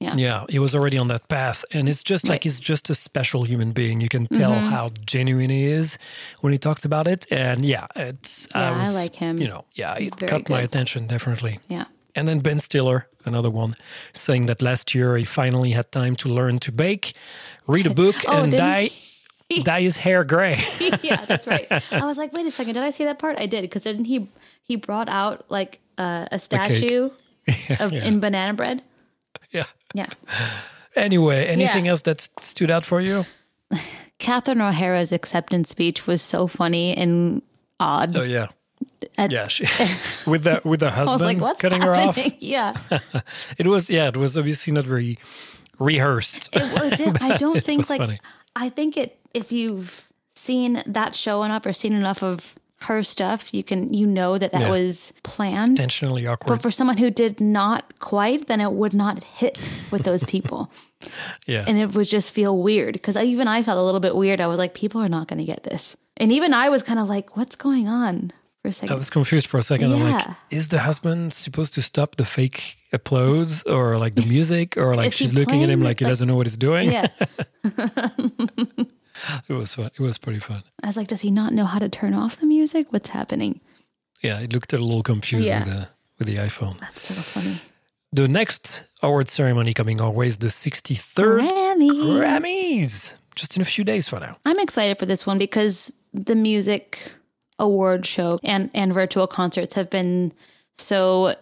Yeah. 0.00 0.14
Yeah, 0.16 0.44
he 0.48 0.58
was 0.58 0.74
already 0.74 0.96
on 0.98 1.08
that 1.08 1.28
path. 1.28 1.62
And 1.72 1.86
it's 1.86 2.02
just 2.02 2.24
like 2.24 2.30
Right. 2.30 2.40
Mm-hmm. 2.40 2.44
he's 2.44 2.60
just 2.60 2.88
a 2.90 2.94
special 2.94 3.44
human 3.44 3.72
being. 3.72 4.00
You 4.00 4.08
can 4.08 4.26
tell 4.26 4.54
how 4.54 4.90
genuine 5.04 5.50
he 5.50 5.64
is 5.66 5.98
when 6.40 6.52
he 6.54 6.58
talks 6.58 6.84
about 6.86 7.06
it. 7.06 7.26
And 7.30 7.64
yeah, 7.66 7.86
it's 7.94 8.48
Yeah, 8.54 8.70
I 8.72 8.78
was, 8.78 8.94
like 8.94 9.14
him. 9.16 9.38
You 9.38 9.48
know, 9.48 9.64
yeah, 9.74 9.98
He's 9.98 10.16
it 10.16 10.26
caught 10.26 10.48
my 10.48 10.62
attention 10.62 11.06
definitely. 11.06 11.58
Yeah. 11.68 11.84
And 12.16 12.26
then 12.26 12.40
Ben 12.40 12.58
Stiller, 12.58 13.06
another 13.26 13.50
one, 13.50 13.76
saying 14.14 14.46
that 14.46 14.62
last 14.62 14.94
year 14.94 15.16
he 15.18 15.24
finally 15.24 15.72
had 15.72 15.92
time 15.92 16.16
to 16.16 16.28
learn 16.28 16.58
to 16.60 16.72
bake, 16.72 17.14
read 17.66 17.86
a 17.86 17.94
book, 17.94 18.16
Oh, 18.26 18.38
and 18.42 18.50
didn't 18.50 18.66
dye 18.66 18.90
dye 19.62 19.82
his 19.82 19.98
hair 19.98 20.24
gray. 20.24 20.58
yeah, 21.02 21.24
that's 21.26 21.46
right. 21.46 21.66
I 21.92 22.06
was 22.06 22.16
like, 22.18 22.32
wait 22.32 22.46
a 22.46 22.50
second, 22.50 22.72
did 22.74 22.82
I 22.82 22.90
see 22.90 23.04
that 23.04 23.18
part? 23.18 23.38
I 23.38 23.46
did 23.46 23.62
because 23.62 23.82
then 23.84 24.04
he 24.06 24.28
he 24.62 24.76
brought 24.76 25.08
out 25.08 25.44
like 25.50 25.78
uh, 25.98 26.26
a 26.32 26.38
statue 26.38 27.10
of 27.78 27.92
in 27.92 28.18
banana 28.20 28.54
bread. 28.54 28.82
Yeah. 29.52 29.64
Yeah, 29.94 30.06
Anyway, 30.96 31.46
anything 31.46 31.84
Yeah. 31.86 31.92
else 31.92 32.02
that 32.02 32.20
stood 32.40 32.70
out 32.70 32.84
for 32.84 33.00
you? 33.00 33.24
Catherine 34.18 34.60
O'Hara's 34.60 35.12
acceptance 35.12 35.70
speech 35.70 36.06
was 36.06 36.20
so 36.22 36.46
funny 36.46 36.96
and 36.96 37.42
odd. 37.78 38.16
Oh 38.16 38.22
yeah. 38.22 38.48
At- 39.16 39.32
Yeah, 39.32 39.48
she, 39.48 39.64
with 40.30 40.44
the 40.44 40.60
with 40.64 40.80
the 40.80 40.86
I 40.86 41.00
was 41.00 41.10
husband 41.10 41.20
like, 41.22 41.40
what's 41.40 41.60
cutting 41.60 41.82
her 41.82 41.94
off. 41.94 42.16
happening? 42.16 42.36
Yeah, 42.40 42.74
It 43.58 43.66
was 43.66 43.88
yeah, 43.90 44.08
it 44.08 44.16
was 44.16 44.36
obviously 44.36 44.72
not 44.72 44.84
very 44.84 45.18
rehearsed. 45.78 46.48
it, 46.52 47.00
it 47.00 47.22
I 47.22 47.36
don't 47.36 47.64
think 47.64 47.78
was 47.78 47.90
like 47.90 48.00
funny. 48.00 48.18
I 48.54 48.68
think 48.68 48.96
it 48.96 49.18
if 49.34 49.52
you've 49.52 50.08
seen 50.34 50.82
that 50.86 51.14
show 51.14 51.42
enough 51.42 51.64
or 51.66 51.72
seen 51.72 51.92
enough 51.94 52.22
of 52.22 52.54
her 52.82 53.02
stuff, 53.02 53.52
you 53.52 53.62
can 53.62 53.92
you 53.92 54.06
know 54.06 54.38
that 54.38 54.52
that 54.52 54.62
Yeah. 54.62 54.70
was 54.70 55.12
planned. 55.22 55.78
Intentionally 55.78 56.26
awkward. 56.26 56.48
But 56.54 56.62
for 56.62 56.70
someone 56.70 56.96
who 56.96 57.10
did 57.10 57.40
not 57.40 57.98
quite, 57.98 58.46
then 58.46 58.60
it 58.60 58.72
would 58.72 58.94
not 58.94 59.22
hit 59.24 59.70
with 59.90 60.04
those 60.04 60.24
people. 60.24 60.70
yeah. 61.46 61.64
and 61.66 61.78
it 61.78 61.94
would 61.94 62.06
just 62.06 62.32
feel 62.32 62.56
weird 62.56 62.94
because 62.94 63.16
even 63.16 63.48
I 63.48 63.62
felt 63.62 63.78
a 63.78 63.82
little 63.82 64.00
bit 64.00 64.14
weird. 64.16 64.40
I 64.40 64.46
was 64.46 64.58
like, 64.58 64.74
people 64.74 65.00
are 65.02 65.08
not 65.08 65.28
going 65.28 65.38
to 65.38 65.44
get 65.44 65.62
this. 65.62 65.96
And 66.16 66.30
even 66.32 66.52
I 66.54 66.68
was 66.68 66.82
kind 66.82 66.98
of 66.98 67.08
like, 67.08 67.36
what's 67.36 67.56
going 67.56 67.88
on 67.88 68.32
for 68.62 68.68
a 68.68 68.72
second? 68.72 68.94
I 68.94 68.98
was 68.98 69.08
confused 69.10 69.46
for 69.46 69.56
a 69.58 69.62
second. 69.62 69.92
I'm 69.92 70.02
like, 70.12 70.26
is 70.50 70.68
the 70.68 70.80
husband 70.80 71.32
supposed 71.32 71.72
to 71.74 71.82
stop 71.82 72.16
the 72.16 72.24
fake 72.26 72.76
applause 72.92 73.62
or 73.64 73.96
like 73.98 74.14
the 74.14 74.26
music 74.26 74.76
or 74.76 74.94
like 74.94 75.12
she's 75.12 75.32
looking 75.32 75.62
at 75.62 75.70
him 75.70 75.80
like 75.80 75.98
he 76.00 76.04
like- 76.04 76.10
doesn't 76.12 76.28
know 76.28 76.36
what 76.36 76.46
he's 76.46 76.56
doing? 76.58 76.92
yeah. 76.92 77.08
It 79.48 79.52
was 79.54 79.74
fun. 79.74 79.86
It 79.94 80.00
was 80.00 80.18
pretty 80.18 80.38
fun. 80.40 80.62
I 80.82 80.86
was 80.86 80.96
like, 80.96 81.08
does 81.08 81.20
he 81.22 81.30
not 81.30 81.52
know 81.52 81.64
how 81.64 81.78
to 81.78 81.88
turn 81.88 82.14
off 82.14 82.36
the 82.38 82.46
music? 82.46 82.92
What's 82.92 83.10
happening? 83.10 83.60
Yeah, 84.22 84.40
it 84.40 84.52
looked 84.52 84.72
a 84.72 84.78
little 84.78 85.02
confused 85.02 85.46
Yeah. 85.46 85.64
with 85.64 85.68
the 85.74 85.88
with 86.18 86.28
the 86.28 86.36
iPhone. 86.36 86.78
That's 86.80 87.02
so 87.08 87.14
funny. 87.14 87.58
The 88.12 88.28
next 88.28 88.84
award 89.02 89.28
ceremony 89.28 89.72
coming 89.72 90.00
our 90.00 90.10
way 90.10 90.26
is 90.26 90.38
the 90.38 90.48
63rd 90.48 91.40
Grammys. 91.40 92.02
Grammys. 92.18 93.12
Just 93.36 93.56
in 93.56 93.62
a 93.62 93.64
few 93.64 93.84
days 93.84 94.08
from 94.08 94.20
now. 94.20 94.36
I'm 94.44 94.58
excited 94.58 94.98
for 94.98 95.06
this 95.06 95.26
one 95.26 95.38
because 95.38 95.92
the 96.12 96.34
music 96.34 97.12
award 97.58 98.04
show 98.06 98.38
and, 98.42 98.68
and 98.74 98.92
virtual 98.92 99.26
concerts 99.26 99.74
have 99.74 99.88
been 99.90 100.32
so 100.76 101.34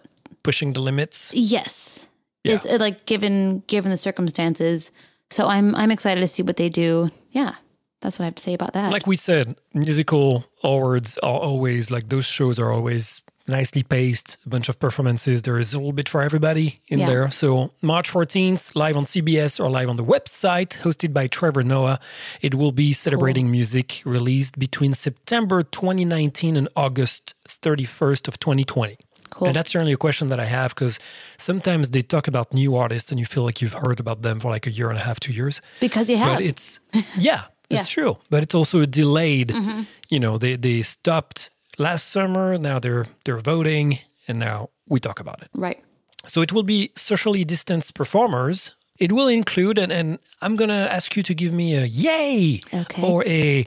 Pushing 0.42 0.72
the 0.74 0.80
limits. 0.80 1.32
yes 1.34 2.06
is 2.44 2.64
uh, 2.66 2.76
like 2.80 3.04
given 3.06 3.62
given 3.66 3.90
the 3.90 3.96
circumstances 3.96 4.90
so 5.30 5.46
i'm 5.48 5.74
i'm 5.74 5.90
excited 5.90 6.20
to 6.20 6.26
see 6.26 6.42
what 6.42 6.56
they 6.56 6.68
do 6.68 7.10
yeah 7.32 7.54
that's 8.00 8.18
what 8.18 8.24
i 8.24 8.26
have 8.26 8.34
to 8.34 8.42
say 8.42 8.54
about 8.54 8.72
that 8.72 8.92
Like 8.92 9.06
we 9.06 9.16
said, 9.16 9.56
musical 9.74 10.44
awards 10.62 11.18
are 11.18 11.40
always 11.48 11.90
like 11.90 12.08
those 12.08 12.26
shows 12.26 12.58
are 12.58 12.72
always 12.72 13.22
nicely 13.50 13.82
paced, 13.82 14.36
a 14.44 14.48
bunch 14.50 14.68
of 14.68 14.78
performances. 14.78 15.40
There 15.40 15.58
is 15.58 15.72
a 15.72 15.78
little 15.78 15.94
bit 15.94 16.06
for 16.06 16.20
everybody 16.20 16.80
in 16.88 16.98
Yeah. 16.98 17.06
there. 17.06 17.30
So 17.30 17.72
March 17.80 18.10
14th, 18.12 18.76
live 18.76 18.94
on 18.94 19.04
CBS 19.06 19.58
or 19.58 19.70
live 19.70 19.88
on 19.88 19.96
the 19.96 20.04
website, 20.04 20.70
hosted 20.84 21.14
by 21.14 21.28
Trevor 21.28 21.62
Noah. 21.64 21.98
It 22.42 22.54
will 22.54 22.72
be 22.72 22.92
celebrating 22.92 23.50
music 23.50 24.02
released 24.04 24.58
between 24.58 24.92
September 24.92 25.62
2019 25.62 26.56
and 26.58 26.68
August 26.76 27.34
31st 27.48 28.28
of 28.28 28.38
2020. 28.38 28.98
Cool. 29.30 29.48
And 29.48 29.56
that's 29.56 29.70
certainly 29.70 29.94
a 29.94 29.96
question 29.96 30.28
that 30.28 30.40
I 30.40 30.44
have 30.44 30.74
because 30.74 30.98
sometimes 31.38 31.90
they 31.90 32.02
talk 32.02 32.28
about 32.28 32.52
new 32.52 32.76
artists 32.76 33.10
and 33.10 33.18
you 33.18 33.24
feel 33.26 33.44
like 33.44 33.62
you've 33.62 33.74
heard 33.84 33.98
about 34.00 34.20
them 34.22 34.40
for 34.40 34.50
like 34.50 34.66
a 34.66 34.70
year 34.70 34.90
and 34.90 34.98
a 34.98 35.02
half, 35.02 35.20
two 35.20 35.32
years 35.32 35.60
because 35.80 36.10
you 36.10 36.16
have 36.18 36.36
but 36.36 36.42
it's 36.44 36.80
yeah, 37.18 37.42
it's 37.70 37.80
Yeah. 37.96 38.02
true. 38.02 38.16
But 38.30 38.42
it's 38.42 38.54
also 38.54 38.80
a 38.80 38.86
delayed. 38.86 39.48
Mm-hmm. 39.48 39.82
You 40.10 40.20
know, 40.20 40.38
they 40.38 40.56
they 40.56 40.82
stopped 40.82 41.50
last 41.78 42.08
summer. 42.10 42.58
Now 42.58 42.78
they're 42.78 43.06
they're 43.24 43.42
voting, 43.42 43.98
and 44.28 44.38
now 44.38 44.68
we 44.88 44.98
talk 45.00 45.20
about 45.20 45.42
it. 45.42 45.48
right 45.54 45.78
So 46.26 46.42
it 46.42 46.52
will 46.52 46.64
be 46.64 46.90
socially 46.96 47.44
distanced 47.44 47.92
performers. 47.94 48.74
It 48.98 49.12
will 49.12 49.28
include, 49.30 49.78
and, 49.78 49.92
and 49.92 50.18
I'm 50.42 50.56
gonna 50.56 50.86
ask 50.90 51.16
you 51.16 51.22
to 51.22 51.34
give 51.34 51.52
me 51.52 51.76
a 51.76 51.84
yay 51.84 52.60
Okay. 52.74 53.02
or 53.02 53.22
a 53.26 53.64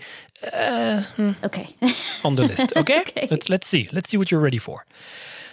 uh, 0.54 1.04
okay 1.44 1.68
hmm, 1.80 2.28
on 2.28 2.36
the 2.36 2.44
list. 2.48 2.74
Okay? 2.82 3.02
Okay. 3.02 3.28
Let's 3.32 3.48
let's 3.50 3.68
see. 3.68 3.88
Let's 3.92 4.10
see 4.10 4.18
what 4.18 4.30
you're 4.32 4.44
ready 4.44 4.60
for. 4.60 4.86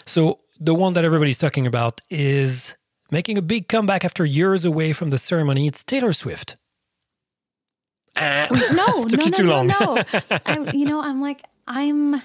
So 0.07 0.39
the 0.67 0.75
one 0.75 0.93
that 0.95 1.05
everybody's 1.05 1.39
talking 1.39 1.67
about 1.67 2.01
is 2.11 2.77
making 3.11 3.39
a 3.39 3.43
big 3.43 3.69
comeback 3.69 4.05
after 4.05 4.25
years 4.25 4.65
away 4.65 4.93
from 4.95 5.09
the 5.11 5.19
ceremony. 5.19 5.67
It's 5.67 5.85
Taylor 5.85 6.13
Swift. 6.13 6.57
Ah. 8.17 8.49
no 8.73 9.05
Took 9.09 9.19
no 9.21 9.25
you 9.27 9.31
no 9.31 9.37
too 9.37 9.43
no 9.45 9.51
long. 9.51 9.67
no 9.69 10.03
I'm, 10.47 10.69
you 10.77 10.85
know 10.87 11.01
i'm 11.03 11.21
like 11.21 11.43
i'm 11.67 12.21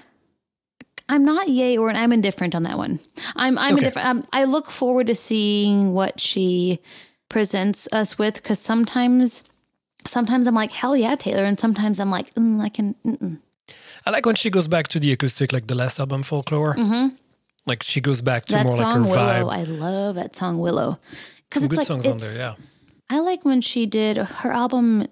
i'm 1.08 1.24
not 1.24 1.48
yay 1.48 1.76
or 1.76 1.90
i'm 1.90 2.12
indifferent 2.12 2.54
on 2.54 2.62
that 2.64 2.76
one 2.78 2.98
i'm 3.36 3.58
i'm 3.58 3.74
Okay. 3.74 3.78
indifferent 3.84 4.08
um, 4.08 4.24
i 4.32 4.44
look 4.44 4.70
forward 4.70 5.06
to 5.08 5.14
seeing 5.14 5.92
what 5.92 6.18
she 6.20 6.80
presents 7.28 7.86
us 7.92 8.18
with 8.18 8.34
because 8.34 8.58
sometimes 8.58 9.44
sometimes 10.06 10.46
i'm 10.46 10.54
like 10.54 10.72
hell 10.72 10.96
yeah 10.96 11.14
taylor 11.14 11.44
and 11.44 11.58
sometimes 11.60 12.00
i'm 12.00 12.10
like 12.10 12.32
mm, 12.34 12.60
i 12.60 12.68
can 12.68 12.94
mm-mm. 13.04 13.38
I 14.06 14.10
like 14.10 14.26
when 14.26 14.34
she 14.34 14.50
goes 14.50 14.68
back 14.68 14.88
to 14.88 15.00
the 15.00 15.12
acoustic, 15.12 15.50
like 15.50 15.66
the 15.66 15.74
last 15.74 15.98
album, 15.98 16.22
Folklore. 16.24 16.76
Like 17.64 17.82
she 17.82 18.02
goes 18.02 18.20
back 18.20 18.44
to 18.46 18.52
that 18.52 18.66
more 18.66 18.76
like 18.76 18.92
her 18.92 19.02
willow 19.02 19.48
vibe. 19.48 19.50
i 19.50 19.62
love 19.64 20.16
that 20.16 20.36
song 20.36 20.58
willow 20.58 20.98
because 21.48 21.62
it's 21.62 21.70
good 21.70 21.78
like 21.78 21.86
songs 21.86 22.04
on 22.06 22.18
there, 22.18 22.28
it's- 22.28 22.38
yeah. 22.38 22.54
i 23.08 23.18
like 23.20 23.46
when 23.46 23.62
she 23.62 23.86
did 23.86 24.18
her 24.18 24.52
album 24.52 25.06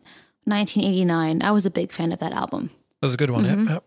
1989 0.44 1.42
i 1.42 1.50
was 1.50 1.66
a 1.66 1.70
big 1.70 1.92
fan 1.92 2.12
of 2.12 2.18
that 2.18 2.32
album 2.32 2.70
That's 3.00 3.14
a 3.14 3.16
good 3.16 3.30
one. 3.30 3.44
Mm-hmm. 3.44 3.68
Yeah. 3.68 3.78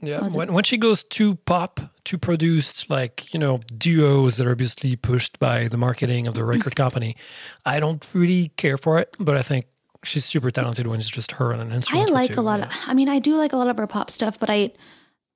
yeah. 0.00 0.20
yeah. 0.22 0.28
When, 0.28 0.52
when 0.52 0.64
she 0.64 0.76
goes 0.78 1.02
too 1.02 1.36
pop, 1.44 1.80
to 2.04 2.18
produce 2.18 2.88
like, 2.88 3.32
you 3.34 3.38
know, 3.40 3.60
duos 3.76 4.36
that 4.36 4.46
are 4.46 4.52
obviously 4.52 4.96
pushed 4.96 5.38
by 5.38 5.68
the 5.68 5.76
marketing 5.76 6.26
of 6.26 6.34
the 6.34 6.44
record 6.44 6.74
company, 6.84 7.16
I 7.64 7.80
don't 7.80 8.06
really 8.14 8.48
care 8.56 8.78
for 8.78 8.98
it. 8.98 9.16
But 9.18 9.36
I 9.36 9.42
think 9.42 9.66
she's 10.04 10.24
super 10.24 10.50
talented 10.50 10.86
when 10.86 10.98
it's 10.98 11.10
just 11.10 11.32
her 11.32 11.52
on 11.52 11.60
an 11.60 11.72
instrument. 11.72 12.10
I 12.10 12.12
like 12.12 12.36
a 12.36 12.42
lot 12.42 12.60
yeah. 12.60 12.66
of 12.66 12.72
I 12.86 12.94
mean 12.94 13.08
I 13.08 13.18
do 13.18 13.36
like 13.36 13.52
a 13.52 13.56
lot 13.56 13.68
of 13.68 13.76
her 13.78 13.86
pop 13.86 14.10
stuff, 14.10 14.38
but 14.38 14.50
I 14.50 14.70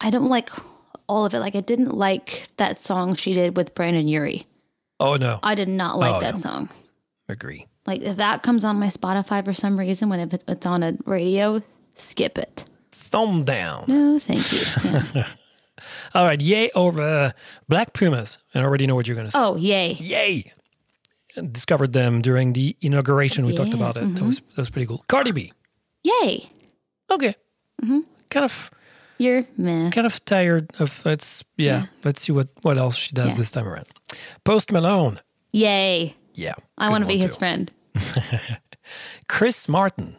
I 0.00 0.10
don't 0.10 0.28
like 0.28 0.50
all 1.08 1.24
of 1.26 1.34
it. 1.34 1.40
Like 1.40 1.54
I 1.56 1.60
didn't 1.60 1.94
like 1.94 2.48
that 2.56 2.80
song 2.80 3.14
she 3.14 3.34
did 3.34 3.56
with 3.56 3.74
Brendon 3.74 4.08
Urie. 4.08 4.46
Oh, 5.00 5.16
no. 5.16 5.40
I 5.42 5.54
did 5.54 5.68
not 5.68 5.98
like 5.98 6.14
Oh, 6.14 6.20
that 6.20 6.34
no. 6.34 6.40
song. 6.40 6.70
Agree. 7.28 7.66
Like 7.86 8.02
if 8.02 8.16
that 8.16 8.42
comes 8.42 8.64
on 8.64 8.78
my 8.78 8.86
Spotify 8.88 9.44
for 9.44 9.52
some 9.54 9.78
reason 9.78 10.08
when 10.08 10.20
it- 10.20 10.44
it's 10.48 10.66
on 10.66 10.82
a 10.82 10.96
radio, 11.04 11.62
skip 11.94 12.38
it. 12.38 12.64
Thumb 12.92 13.44
down. 13.44 13.84
No, 13.88 14.18
thank 14.18 14.50
you. 14.52 14.60
Yeah. 15.14 15.26
All 16.14 16.24
right. 16.24 16.40
Yay 16.40 16.70
over 16.74 17.02
uh, 17.02 17.30
Black 17.68 17.92
Pumas. 17.92 18.38
I 18.54 18.60
already 18.60 18.86
know 18.86 18.94
what 18.94 19.06
you're 19.06 19.16
going 19.16 19.26
to 19.26 19.32
say. 19.32 19.38
oh, 19.38 19.56
yay. 19.56 19.92
Yay! 19.94 20.52
Discovered 21.50 21.92
them 21.92 22.22
during 22.22 22.52
the 22.52 22.76
inauguration. 22.80 23.44
We 23.44 23.54
talked 23.56 23.74
about 23.74 23.96
it. 23.96 24.14
That 24.14 24.22
was 24.22 24.38
that 24.40 24.56
was 24.56 24.70
pretty 24.70 24.86
cool. 24.86 25.02
Cardi 25.08 25.32
B. 25.32 25.52
Yay. 26.04 26.48
Okay. 27.10 27.34
Mm-hmm. 27.82 28.00
Kind 28.30 28.44
of 28.44 28.70
You're 29.18 29.44
meh. 29.56 29.90
kind 29.90 30.06
of 30.06 30.24
tired 30.24 30.70
of 30.78 31.02
it's 31.04 31.42
yeah. 31.56 31.80
Yeah. 31.80 31.86
Let's 32.04 32.22
see 32.22 32.30
what 32.32 32.48
what 32.62 32.78
else 32.78 32.96
she 32.96 33.12
does 33.14 33.32
Yeah. 33.32 33.38
this 33.38 33.50
time 33.50 33.66
around. 33.66 33.86
Post 34.44 34.70
Malone. 34.70 35.18
Yay. 35.50 36.14
Yeah. 36.34 36.54
I 36.78 36.90
want 36.90 37.02
to 37.04 37.08
be 37.08 37.18
his 37.18 37.32
too. 37.32 37.38
friend. 37.38 37.70
Chris 39.28 39.68
Martin. 39.68 40.16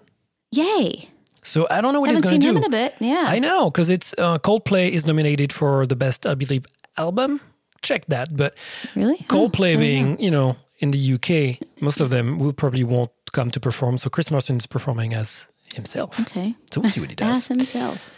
Yay. 0.52 1.10
So 1.44 1.68
I 1.70 1.82
don't 1.82 1.94
know 1.94 2.00
what 2.02 2.10
Haven't 2.10 2.24
he's 2.24 2.32
seen 2.32 2.42
going 2.42 2.58
him 2.58 2.64
in 2.64 2.66
a 2.66 2.70
bit. 2.70 2.96
Yeah. 3.00 3.26
I 3.28 3.40
know 3.40 3.70
because 3.70 3.90
it's 3.90 4.14
uh, 4.18 4.38
Coldplay 4.40 4.90
is 4.90 5.06
nominated 5.06 5.54
for 5.54 5.86
the 5.86 5.96
best, 5.96 6.26
I 6.26 6.34
believe, 6.34 6.66
album. 6.98 7.40
Check 7.82 8.06
that, 8.08 8.36
but 8.36 8.58
really? 8.96 9.18
Coldplay 9.30 9.76
Oh, 9.76 9.80
being, 9.80 10.20
you 10.20 10.32
know, 10.32 10.56
in 10.80 10.90
the 10.92 11.14
UK, 11.14 11.60
most 11.82 12.00
of 12.00 12.10
them 12.10 12.40
will 12.40 12.54
probably 12.54 12.84
won't 12.84 13.12
come 13.32 13.52
to 13.52 13.60
perform. 13.60 13.98
So 14.00 14.10
Chris 14.10 14.32
Martin 14.32 14.58
is 14.58 14.66
performing 14.66 15.14
as 15.14 15.48
himself. 15.76 16.20
Okay. 16.22 16.56
So 16.74 16.82
we'll 16.82 16.90
see 16.90 17.00
what 17.02 17.10
he 17.10 17.16
does. 17.24 17.38
As 17.38 17.48
himself. 17.48 18.12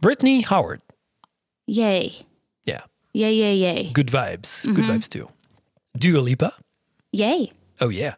Brittany 0.00 0.40
Howard. 0.40 0.80
Yay. 1.66 2.14
Yeah. 2.64 2.82
Yay, 3.12 3.34
yay, 3.34 3.54
yay. 3.56 3.90
Good 3.92 4.06
vibes. 4.08 4.64
Good 4.64 4.76
Mm-hmm. 4.84 4.90
vibes 4.92 5.08
too. 5.08 5.28
Dua 5.98 6.20
Lipa. 6.20 6.54
Yay. 7.12 7.52
Oh, 7.80 7.88
yeah. 7.88 8.14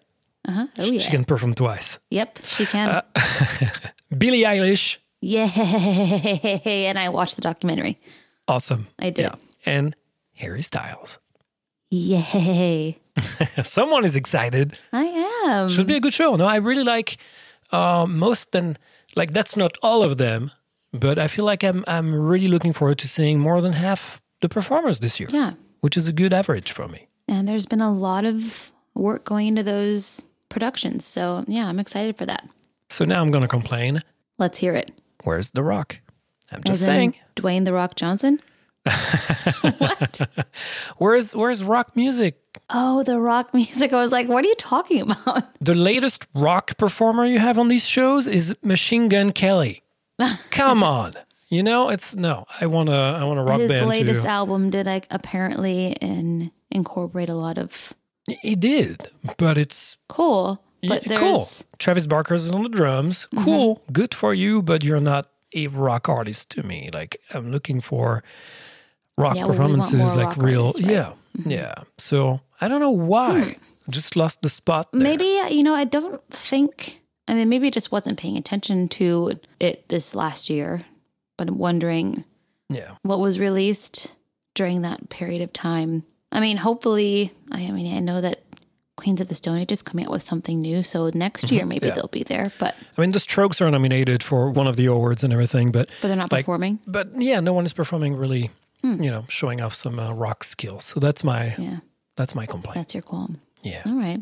Uh-huh. 0.46 0.66
Oh, 0.78 0.84
yeah. 0.84 1.00
She 1.00 1.10
can 1.10 1.24
perform 1.24 1.54
twice. 1.54 1.98
Yep, 2.10 2.38
she 2.44 2.66
can. 2.66 2.88
Uh, 2.88 3.02
Billie 4.18 4.42
Eilish. 4.44 4.98
Yay! 5.20 6.60
And 6.88 6.98
I 6.98 7.08
watched 7.08 7.36
the 7.36 7.42
documentary. 7.42 7.98
Awesome. 8.46 8.88
I 8.98 9.10
did. 9.10 9.22
Yeah. 9.22 9.34
And 9.64 9.96
Harry 10.34 10.62
Styles. 10.62 11.18
Yay! 11.90 12.98
Someone 13.64 14.04
is 14.04 14.16
excited. 14.16 14.76
I 14.92 15.04
am. 15.46 15.68
Should 15.68 15.86
be 15.86 15.96
a 15.96 16.00
good 16.00 16.12
show. 16.12 16.36
No, 16.36 16.46
I 16.46 16.56
really 16.56 16.82
like 16.82 17.16
uh, 17.72 18.06
most 18.08 18.54
and 18.54 18.78
like 19.16 19.32
that's 19.32 19.56
not 19.56 19.76
all 19.82 20.02
of 20.02 20.18
them, 20.18 20.50
but 20.92 21.18
I 21.18 21.28
feel 21.28 21.44
like 21.44 21.62
I'm 21.62 21.84
I'm 21.86 22.14
really 22.14 22.48
looking 22.48 22.72
forward 22.72 22.98
to 22.98 23.08
seeing 23.08 23.38
more 23.40 23.60
than 23.60 23.72
half 23.72 24.20
the 24.40 24.48
performers 24.48 25.00
this 25.00 25.20
year. 25.20 25.28
Yeah. 25.32 25.52
Which 25.80 25.96
is 25.96 26.06
a 26.08 26.12
good 26.12 26.32
average 26.32 26.72
for 26.72 26.88
me. 26.88 27.08
And 27.28 27.46
there's 27.48 27.66
been 27.66 27.80
a 27.80 27.92
lot 27.92 28.24
of 28.24 28.72
work 28.94 29.24
going 29.24 29.48
into 29.48 29.62
those 29.62 30.24
productions. 30.48 31.04
So, 31.04 31.44
yeah, 31.48 31.66
I'm 31.66 31.78
excited 31.80 32.16
for 32.16 32.26
that. 32.26 32.48
So 32.88 33.04
now 33.04 33.20
I'm 33.20 33.30
gonna 33.30 33.48
complain. 33.48 34.02
Let's 34.38 34.58
hear 34.58 34.74
it. 34.74 34.92
Where's 35.24 35.50
the 35.50 35.62
rock? 35.62 36.00
I'm 36.52 36.62
just 36.62 36.80
As 36.80 36.84
saying. 36.84 37.14
Dwayne 37.36 37.64
The 37.64 37.72
Rock 37.72 37.96
Johnson? 37.96 38.40
what? 39.78 40.20
Where's 40.98 41.34
where's 41.34 41.64
rock 41.64 41.96
music? 41.96 42.38
Oh, 42.70 43.02
the 43.02 43.18
rock 43.18 43.54
music. 43.54 43.92
I 43.92 43.96
was 43.96 44.12
like, 44.12 44.28
what 44.28 44.44
are 44.44 44.48
you 44.48 44.54
talking 44.56 45.00
about? 45.10 45.54
The 45.60 45.74
latest 45.74 46.26
rock 46.34 46.76
performer 46.76 47.24
you 47.24 47.38
have 47.38 47.58
on 47.58 47.68
these 47.68 47.86
shows 47.86 48.26
is 48.26 48.54
Machine 48.62 49.08
Gun 49.08 49.32
Kelly. 49.32 49.82
Come 50.50 50.82
on. 50.82 51.14
You 51.48 51.62
know, 51.62 51.88
it's 51.88 52.14
no. 52.14 52.46
I 52.60 52.66
want 52.66 52.88
to. 52.88 52.94
I 52.94 53.24
want 53.24 53.38
a 53.38 53.42
rock 53.42 53.60
His 53.60 53.70
band 53.70 53.86
latest 53.88 54.22
to. 54.22 54.28
album 54.28 54.70
did 54.70 54.86
like 54.86 55.06
apparently 55.10 55.92
in, 56.00 56.50
incorporate 56.70 57.28
a 57.28 57.34
lot 57.34 57.58
of 57.58 57.92
He 58.28 58.54
did, 58.56 59.08
but 59.36 59.56
it's 59.58 59.98
cool. 60.08 60.60
But 60.86 61.06
Yeah, 61.06 61.18
cool. 61.18 61.44
Travis 61.78 62.06
Barker's 62.06 62.50
on 62.50 62.62
the 62.62 62.68
drums. 62.68 63.26
Mm-hmm. 63.32 63.44
Cool. 63.44 63.82
Good 63.92 64.14
for 64.14 64.34
you, 64.34 64.62
but 64.62 64.82
you're 64.84 65.00
not 65.00 65.28
a 65.54 65.66
rock 65.68 66.08
artist 66.08 66.50
to 66.52 66.62
me. 66.62 66.90
Like 66.92 67.20
I'm 67.32 67.50
looking 67.52 67.80
for 67.80 68.22
rock 69.16 69.36
Yeah, 69.36 69.42
well, 69.44 69.52
performances, 69.52 69.94
more 69.94 70.14
like 70.14 70.36
rock 70.36 70.42
real, 70.42 70.66
artists, 70.66 70.82
right? 70.82 70.90
Mm-hmm. 71.38 71.50
yeah, 71.50 71.56
yeah. 71.56 71.74
So 71.98 72.40
I 72.60 72.68
don't 72.68 72.80
know 72.80 72.90
why. 72.90 73.56
Just 73.90 74.16
lost 74.16 74.40
the 74.42 74.48
spot. 74.48 74.90
There. 74.92 75.02
Maybe, 75.02 75.26
you 75.54 75.62
know, 75.62 75.74
I 75.74 75.84
don't 75.84 76.22
think, 76.30 77.02
I 77.28 77.34
mean, 77.34 77.48
maybe 77.50 77.66
I 77.66 77.70
just 77.70 77.92
wasn't 77.92 78.18
paying 78.18 78.36
attention 78.38 78.88
to 78.90 79.38
it 79.60 79.88
this 79.88 80.14
last 80.14 80.48
year, 80.48 80.82
but 81.36 81.48
I'm 81.48 81.58
wondering 81.58 82.24
Yeah. 82.70 82.92
what 83.02 83.20
was 83.20 83.38
released 83.38 84.14
during 84.54 84.80
that 84.82 85.10
period 85.10 85.42
of 85.42 85.52
time. 85.52 86.04
I 86.34 86.40
mean, 86.40 86.56
hopefully, 86.58 87.32
I 87.52 87.70
mean, 87.70 87.94
I 87.94 88.00
know 88.00 88.20
that 88.20 88.40
Queens 88.96 89.20
of 89.20 89.28
the 89.28 89.34
Stone 89.34 89.58
Age 89.58 89.72
is 89.72 89.82
coming 89.82 90.06
out 90.06 90.12
with 90.12 90.22
something 90.22 90.60
new, 90.60 90.82
so 90.82 91.10
next 91.14 91.50
year 91.50 91.64
maybe 91.64 91.86
Mm-hmm. 91.86 91.88
yeah. 91.88 91.94
they'll 91.94 92.08
be 92.08 92.22
there, 92.24 92.52
but 92.58 92.74
I 92.96 93.00
mean, 93.00 93.12
the 93.12 93.20
Strokes 93.20 93.60
are 93.60 93.70
nominated 93.70 94.22
for 94.22 94.50
one 94.50 94.66
of 94.66 94.76
the 94.76 94.86
awards 94.86 95.24
and 95.24 95.32
everything, 95.32 95.72
but 95.72 95.88
but 96.02 96.08
they're 96.08 96.16
not 96.16 96.30
Like- 96.32 96.44
performing. 96.44 96.78
but 96.86 97.08
yeah, 97.18 97.40
no 97.40 97.52
one 97.52 97.64
is 97.66 97.72
performing 97.72 98.16
really. 98.16 98.50
You 98.82 99.10
know, 99.10 99.24
showing 99.28 99.62
off 99.62 99.72
some 99.74 99.98
uh, 99.98 100.12
rock 100.12 100.44
skills. 100.44 100.84
So 100.84 101.00
that's 101.00 101.24
my 101.24 101.50
Hmm. 101.56 101.62
Yeah, 101.62 101.78
that's 102.16 102.34
my 102.34 102.44
complaint. 102.46 102.74
that's 102.74 102.92
your 102.94 103.02
qualm. 103.02 103.38
Yeah. 103.62 103.80
All 103.86 103.96
right. 103.96 104.20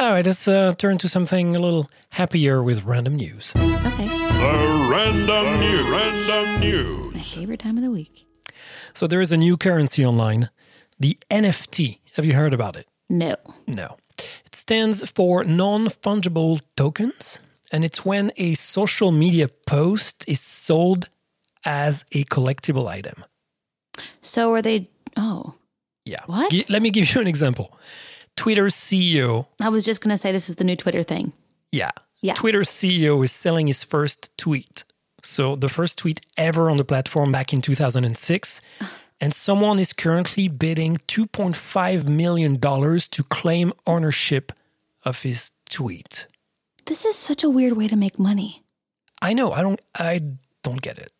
All 0.00 0.12
right, 0.14 0.24
let's 0.24 0.48
uh, 0.48 0.74
turn 0.78 0.96
to 0.98 1.08
something 1.10 1.54
a 1.54 1.58
little 1.58 1.90
happier 2.08 2.62
with 2.62 2.84
random 2.84 3.16
news. 3.16 3.52
Okay. 3.54 4.08
The 4.08 4.88
random 4.90 5.60
news. 5.60 5.90
Random 5.90 6.46
My 6.54 6.58
news. 6.60 7.34
favorite 7.36 7.60
time 7.60 7.76
of 7.76 7.82
the 7.84 7.90
week. 7.90 8.24
So 8.94 9.06
there 9.06 9.20
is 9.20 9.30
a 9.30 9.36
new 9.36 9.58
currency 9.58 10.06
online, 10.06 10.48
the 11.02 11.18
NFT. 11.30 11.98
Have 12.14 12.24
you 12.24 12.32
heard 12.34 12.54
about 12.54 12.76
it? 12.76 12.86
No. 13.10 13.36
No. 13.66 13.96
It 14.18 14.54
stands 14.54 15.08
for 15.10 15.44
non 15.44 15.86
fungible 15.88 16.60
tokens, 16.76 17.40
and 17.70 17.84
it's 17.84 18.04
when 18.04 18.32
a 18.36 18.54
social 18.54 19.10
media 19.12 19.48
post 19.66 20.24
is 20.28 20.40
sold 20.40 21.08
as 21.64 22.04
a 22.12 22.24
collectible 22.24 22.86
item. 22.88 23.24
So 24.20 24.52
are 24.54 24.62
they, 24.62 24.88
oh, 25.16 25.54
Yeah. 26.04 26.22
What? 26.26 26.50
Gi- 26.50 26.66
let 26.68 26.82
me 26.82 26.90
give 26.90 27.14
you 27.14 27.20
an 27.20 27.26
example. 27.26 27.78
Twitter 28.36 28.66
CEO, 28.70 29.46
I 29.60 29.68
was 29.68 29.84
just 29.84 30.00
going 30.00 30.14
to 30.14 30.18
say 30.18 30.32
this 30.32 30.48
is 30.48 30.56
the 30.56 30.64
new 30.64 30.76
Twitter 30.76 31.02
thing. 31.04 31.32
yeah. 31.70 31.90
Yeah. 32.24 32.34
Twitter 32.34 32.60
CEO 32.62 33.24
is 33.24 33.32
selling 33.32 33.66
his 33.66 33.82
first 33.82 34.30
tweet. 34.38 34.84
So 35.24 35.56
the 35.56 35.68
first 35.68 35.98
tweet 35.98 36.20
ever 36.36 36.70
on 36.70 36.76
the 36.76 36.84
platform 36.84 37.32
back 37.32 37.52
in 37.52 37.60
2006. 37.60 38.60
And 39.22 39.32
someone 39.32 39.78
is 39.78 39.92
currently 39.92 40.48
bidding 40.48 40.96
$2.5 41.06 42.08
million 42.08 42.58
to 42.58 43.22
claim 43.30 43.72
ownership 43.86 44.50
of 45.04 45.22
his 45.22 45.52
tweet. 45.70 46.26
This 46.86 47.04
is 47.04 47.14
such 47.14 47.44
a 47.44 47.48
weird 47.48 47.76
way 47.76 47.86
to 47.86 47.94
make 47.94 48.18
money. 48.18 48.64
I 49.22 49.32
know. 49.32 49.52
I 49.52 49.62
don't. 49.62 49.80
I 49.96 50.20
don't 50.64 50.82
get 50.82 50.98
it. 50.98 51.12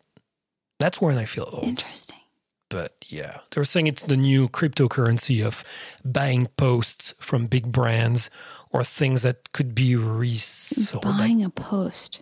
That's 0.79 0.99
when 0.99 1.17
I 1.17 1.23
feel 1.23 1.47
old. 1.49 1.63
Interesting. 1.63 2.19
But 2.67 3.05
yeah, 3.07 3.39
they're 3.51 3.63
saying 3.63 3.87
it's 3.87 4.03
the 4.03 4.17
new 4.17 4.49
cryptocurrency 4.49 5.45
of 5.45 5.63
buying 6.03 6.47
posts 6.57 7.13
from 7.21 7.47
big 7.47 7.71
brands 7.71 8.29
or 8.71 8.83
things 8.83 9.21
that 9.21 9.53
could 9.53 9.73
be 9.73 9.95
resold. 9.95 11.05
Like, 11.05 11.19
Buying 11.19 11.43
a 11.43 11.49
post. 11.49 12.21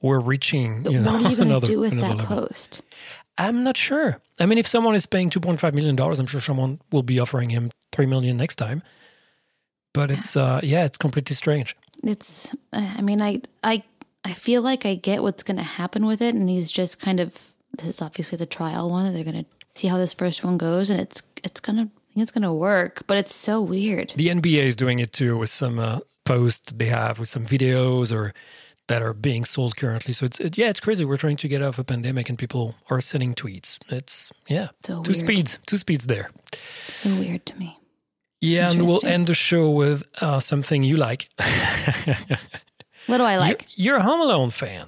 We're 0.00 0.20
reaching. 0.20 0.84
You 0.90 1.00
know, 1.00 1.12
what 1.12 1.24
are 1.24 1.30
you 1.30 1.36
going 1.36 1.60
to 1.60 1.66
do 1.66 1.80
with 1.80 1.98
that 2.00 2.18
level. 2.18 2.26
post? 2.26 2.82
I'm 3.38 3.64
not 3.64 3.76
sure. 3.76 4.20
I 4.40 4.46
mean, 4.46 4.58
if 4.58 4.66
someone 4.66 4.94
is 4.94 5.06
paying 5.06 5.30
2.5 5.30 5.74
million 5.74 5.96
dollars, 5.96 6.18
I'm 6.18 6.26
sure 6.26 6.40
someone 6.40 6.80
will 6.90 7.02
be 7.02 7.20
offering 7.20 7.50
him 7.50 7.70
three 7.92 8.06
million 8.06 8.36
next 8.36 8.56
time. 8.56 8.82
But 9.92 10.10
it's 10.10 10.36
uh, 10.36 10.60
yeah, 10.62 10.84
it's 10.84 10.98
completely 10.98 11.34
strange. 11.34 11.76
It's. 12.02 12.54
I 12.72 13.00
mean, 13.00 13.22
I 13.22 13.40
I 13.64 13.82
I 14.24 14.32
feel 14.32 14.62
like 14.62 14.84
I 14.84 14.94
get 14.94 15.22
what's 15.22 15.42
going 15.42 15.56
to 15.56 15.62
happen 15.62 16.06
with 16.06 16.20
it, 16.20 16.34
and 16.34 16.48
he's 16.48 16.70
just 16.70 17.00
kind 17.00 17.20
of. 17.20 17.54
This 17.78 17.88
is 17.88 18.02
obviously 18.02 18.38
the 18.38 18.46
trial 18.46 18.88
one. 18.90 19.12
They're 19.12 19.24
going 19.24 19.44
to 19.44 19.46
see 19.68 19.88
how 19.88 19.98
this 19.98 20.12
first 20.12 20.44
one 20.44 20.58
goes, 20.58 20.90
and 20.90 21.00
it's 21.00 21.22
it's 21.42 21.60
gonna. 21.60 21.82
I 21.82 22.14
think 22.16 22.22
it's 22.22 22.30
gonna 22.30 22.54
work, 22.54 23.02
but 23.06 23.18
it's 23.18 23.34
so 23.34 23.60
weird. 23.60 24.12
The 24.16 24.28
NBA 24.28 24.64
is 24.64 24.76
doing 24.76 24.98
it 24.98 25.12
too 25.12 25.36
with 25.36 25.50
some 25.50 25.78
uh, 25.78 26.00
posts 26.24 26.72
they 26.72 26.86
have 26.86 27.18
with 27.18 27.28
some 27.28 27.46
videos 27.46 28.14
or 28.14 28.32
that 28.88 29.02
are 29.02 29.12
being 29.12 29.44
sold 29.44 29.76
currently. 29.76 30.12
So 30.14 30.26
it's 30.26 30.38
it, 30.40 30.56
yeah, 30.58 30.68
it's 30.70 30.80
crazy. 30.80 31.04
We're 31.04 31.16
trying 31.16 31.36
to 31.38 31.48
get 31.48 31.62
off 31.62 31.78
a 31.78 31.84
pandemic 31.84 32.28
and 32.28 32.38
people 32.38 32.74
are 32.90 33.00
sending 33.00 33.34
tweets. 33.34 33.78
It's 33.88 34.32
yeah, 34.48 34.68
So 34.84 35.02
two 35.02 35.12
weird. 35.12 35.16
speeds, 35.24 35.58
two 35.66 35.76
speeds 35.76 36.06
there. 36.06 36.30
So 36.88 37.08
weird 37.14 37.44
to 37.46 37.56
me. 37.58 37.78
Yeah, 38.40 38.70
and 38.70 38.84
we'll 38.86 39.04
end 39.04 39.26
the 39.26 39.34
show 39.34 39.70
with 39.70 40.04
uh, 40.20 40.40
something 40.40 40.82
you 40.82 40.96
like. 40.96 41.28
What 43.06 43.18
do 43.18 43.24
I 43.24 43.36
like? 43.36 43.66
You're, 43.76 43.94
you're 43.94 43.96
a 43.98 44.02
Home 44.02 44.20
Alone 44.20 44.50
fan. 44.50 44.86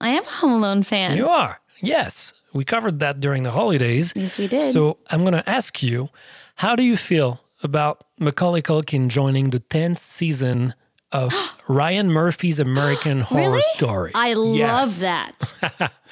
I 0.00 0.10
am 0.10 0.22
a 0.24 0.28
Home 0.40 0.52
Alone 0.52 0.82
fan. 0.82 1.16
You 1.16 1.28
are. 1.28 1.60
Yes, 1.80 2.34
we 2.52 2.64
covered 2.64 2.98
that 2.98 3.20
during 3.20 3.42
the 3.42 3.50
holidays. 3.52 4.12
Yes, 4.14 4.38
we 4.38 4.48
did. 4.48 4.72
So 4.72 4.98
I'm 5.10 5.22
going 5.22 5.32
to 5.32 5.48
ask 5.48 5.82
you, 5.82 6.10
how 6.56 6.76
do 6.76 6.82
you 6.82 6.96
feel 6.96 7.40
about 7.62 8.04
Macaulay 8.18 8.60
Culkin 8.62 9.08
joining 9.08 9.48
the 9.50 9.60
10th 9.60 9.98
season 9.98 10.74
of 11.12 11.32
Ryan 11.68 12.10
Murphy's 12.10 12.58
American 12.60 13.20
Horror 13.30 13.50
really? 13.50 13.62
Story? 13.74 14.12
I 14.14 14.34
love 14.34 14.56
Yes. 14.56 14.98
that. 15.00 15.92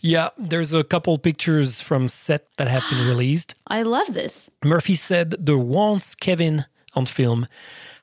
Yeah, 0.00 0.28
there's 0.38 0.72
a 0.74 0.84
couple 0.84 1.16
pictures 1.18 1.80
from 1.80 2.08
set 2.08 2.46
that 2.58 2.68
have 2.68 2.84
been 2.90 3.08
released. 3.12 3.54
I 3.66 3.82
love 3.82 4.12
this. 4.14 4.50
Murphy 4.62 4.94
said 4.94 5.30
the 5.46 5.58
once 5.58 6.14
Kevin 6.14 6.66
on 6.94 7.06
film 7.06 7.46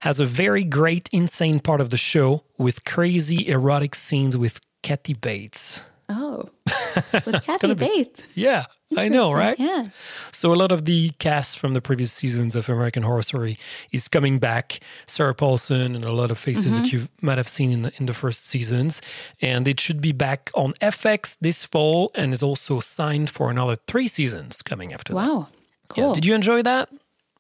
has 0.02 0.20
a 0.20 0.26
very 0.26 0.64
great, 0.64 1.08
insane 1.12 1.60
part 1.60 1.80
of 1.80 1.92
the 1.92 1.98
show 1.98 2.44
with 2.58 2.84
crazy 2.84 3.48
erotic 3.48 3.96
scenes 3.96 4.36
with 4.36 4.60
Kathy 4.82 5.14
Bates. 5.14 5.82
Oh, 6.10 6.50
with 7.26 7.44
Kathy 7.46 7.74
Bates. 7.76 8.24
Yeah, 8.36 8.66
I 8.98 9.10
know, 9.10 9.32
right? 9.32 9.58
Yeah. 9.60 9.90
So 10.32 10.54
a 10.54 10.56
lot 10.56 10.72
of 10.72 10.86
the 10.86 11.12
cast 11.20 11.60
from 11.60 11.74
the 11.74 11.82
previous 11.82 12.12
seasons 12.12 12.56
of 12.56 12.70
American 12.70 13.04
Horror 13.04 13.22
Story 13.22 13.58
is 13.92 14.08
coming 14.08 14.40
back. 14.40 14.80
Sarah 15.08 15.36
Paulson 15.36 15.96
and 15.96 16.06
a 16.06 16.12
lot 16.12 16.32
of 16.32 16.38
faces 16.38 16.74
that 16.74 16.86
mm-hmm. 16.86 16.96
you 16.98 17.08
might 17.22 17.38
have 17.38 17.48
seen 17.48 17.72
in 17.72 17.82
the, 17.84 17.94
in 17.98 18.06
the 18.06 18.14
first 18.14 18.46
seasons, 18.46 19.02
and 19.42 19.68
it 19.68 19.80
should 19.80 20.02
be 20.02 20.12
back 20.12 20.50
on 20.54 20.74
FX 20.74 21.38
this 21.40 21.66
fall, 21.66 22.12
and 22.16 22.34
is 22.34 22.44
also 22.44 22.80
signed 22.80 23.30
for 23.30 23.50
another 23.50 23.76
three 23.88 24.08
seasons 24.08 24.62
coming 24.62 24.94
after 24.94 25.14
that. 25.14 25.18
Wow. 25.18 25.48
Yeah. 25.96 26.04
Cool. 26.04 26.14
Did 26.14 26.26
you 26.26 26.34
enjoy 26.34 26.62
that 26.64 26.90